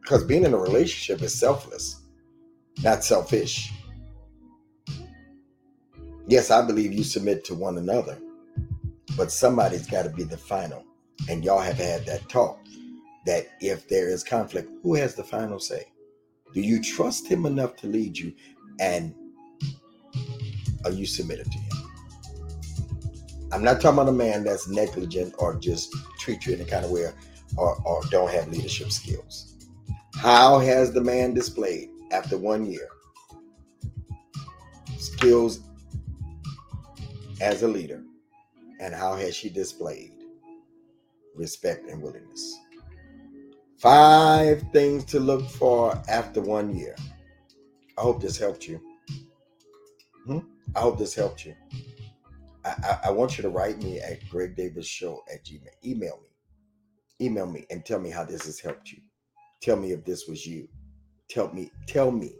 because 0.00 0.24
being 0.24 0.44
in 0.44 0.54
a 0.54 0.58
relationship 0.58 1.20
is 1.22 1.38
selfless, 1.38 2.00
not 2.82 3.04
selfish. 3.04 3.72
Yes, 6.26 6.50
I 6.50 6.64
believe 6.66 6.92
you 6.92 7.04
submit 7.04 7.44
to 7.46 7.54
one 7.54 7.78
another, 7.78 8.18
but 9.16 9.32
somebody's 9.32 9.86
got 9.86 10.04
to 10.04 10.10
be 10.10 10.22
the 10.22 10.36
final. 10.36 10.84
And 11.28 11.44
y'all 11.44 11.60
have 11.60 11.76
had 11.76 12.06
that 12.06 12.28
talk 12.28 12.58
that 13.26 13.46
if 13.60 13.88
there 13.88 14.08
is 14.08 14.24
conflict, 14.24 14.70
who 14.82 14.94
has 14.94 15.14
the 15.14 15.24
final 15.24 15.58
say? 15.58 15.86
Do 16.54 16.60
you 16.60 16.82
trust 16.82 17.26
him 17.26 17.46
enough 17.46 17.76
to 17.76 17.86
lead 17.86 18.16
you? 18.18 18.34
And 18.80 19.14
are 20.84 20.90
you 20.90 21.06
submitted 21.06 21.50
to 21.50 21.58
him? 21.58 21.72
I'm 23.52 23.62
not 23.62 23.80
talking 23.80 23.98
about 23.98 24.08
a 24.08 24.12
man 24.12 24.44
that's 24.44 24.68
negligent 24.68 25.34
or 25.38 25.56
just 25.56 25.94
treat 26.18 26.46
you 26.46 26.54
in 26.54 26.60
a 26.60 26.64
kind 26.64 26.84
of 26.84 26.90
way 26.90 27.10
or, 27.56 27.76
or 27.84 28.02
don't 28.10 28.30
have 28.30 28.48
leadership 28.48 28.90
skills. 28.90 29.54
How 30.14 30.58
has 30.58 30.92
the 30.92 31.00
man 31.00 31.34
displayed 31.34 31.90
after 32.10 32.38
one 32.38 32.64
year 32.70 32.88
skills 34.98 35.60
as 37.42 37.64
a 37.64 37.68
leader, 37.68 38.00
and 38.80 38.94
how 38.94 39.16
has 39.16 39.34
she 39.34 39.50
displayed 39.50 40.12
respect 41.34 41.90
and 41.90 42.00
willingness? 42.00 42.56
Five 43.78 44.62
things 44.72 45.04
to 45.06 45.18
look 45.18 45.44
for 45.50 46.00
after 46.08 46.40
one 46.40 46.74
year. 46.74 46.94
I 47.98 48.00
hope 48.00 48.22
this 48.22 48.38
helped 48.38 48.68
you. 48.68 48.80
Hmm? 50.24 50.38
I 50.76 50.80
hope 50.80 50.98
this 50.98 51.16
helped 51.16 51.44
you. 51.44 51.56
I, 52.64 52.68
I, 52.68 52.98
I, 53.08 53.10
want 53.10 53.36
you 53.36 53.42
to 53.42 53.48
write 53.48 53.82
me 53.82 53.98
at 53.98 54.26
Greg 54.28 54.54
Davis 54.54 54.86
Show 54.86 55.24
at 55.32 55.44
Gmail. 55.44 55.74
Email 55.84 56.20
me. 56.22 57.26
Email 57.26 57.46
me 57.46 57.66
and 57.70 57.84
tell 57.84 57.98
me 57.98 58.08
how 58.08 58.24
this 58.24 58.46
has 58.46 58.60
helped 58.60 58.92
you. 58.92 58.98
Tell 59.60 59.74
me 59.76 59.90
if 59.90 60.04
this 60.04 60.28
was 60.28 60.46
you. 60.46 60.68
Tell 61.28 61.52
me, 61.52 61.72
tell 61.88 62.12
me 62.12 62.36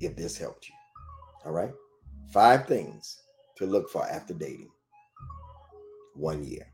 if 0.00 0.16
this 0.16 0.38
helped 0.38 0.66
you. 0.66 0.74
All 1.44 1.52
right. 1.52 1.74
Five 2.32 2.66
things 2.66 3.20
to 3.56 3.66
look 3.66 3.88
for 3.88 4.06
after 4.06 4.34
dating. 4.34 4.70
One 6.14 6.44
year. 6.44 6.66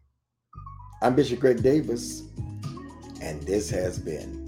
I'm 1.01 1.14
Bishop 1.16 1.40
Greg 1.40 1.62
Davis, 1.62 2.23
and 3.21 3.42
this 3.42 3.71
has 3.71 3.99
been 3.99 4.42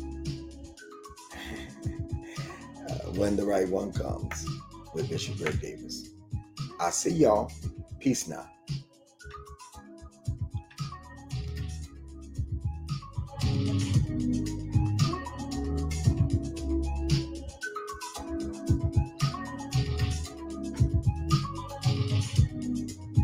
When 3.16 3.36
the 3.36 3.44
Right 3.44 3.68
One 3.68 3.92
Comes 3.92 4.46
with 4.94 5.08
Bishop 5.08 5.36
Greg 5.36 5.60
Davis. 5.60 6.10
I 6.80 6.90
see 6.90 7.10
y'all. 7.10 7.50
Peace 7.98 8.28
now. 8.28 8.48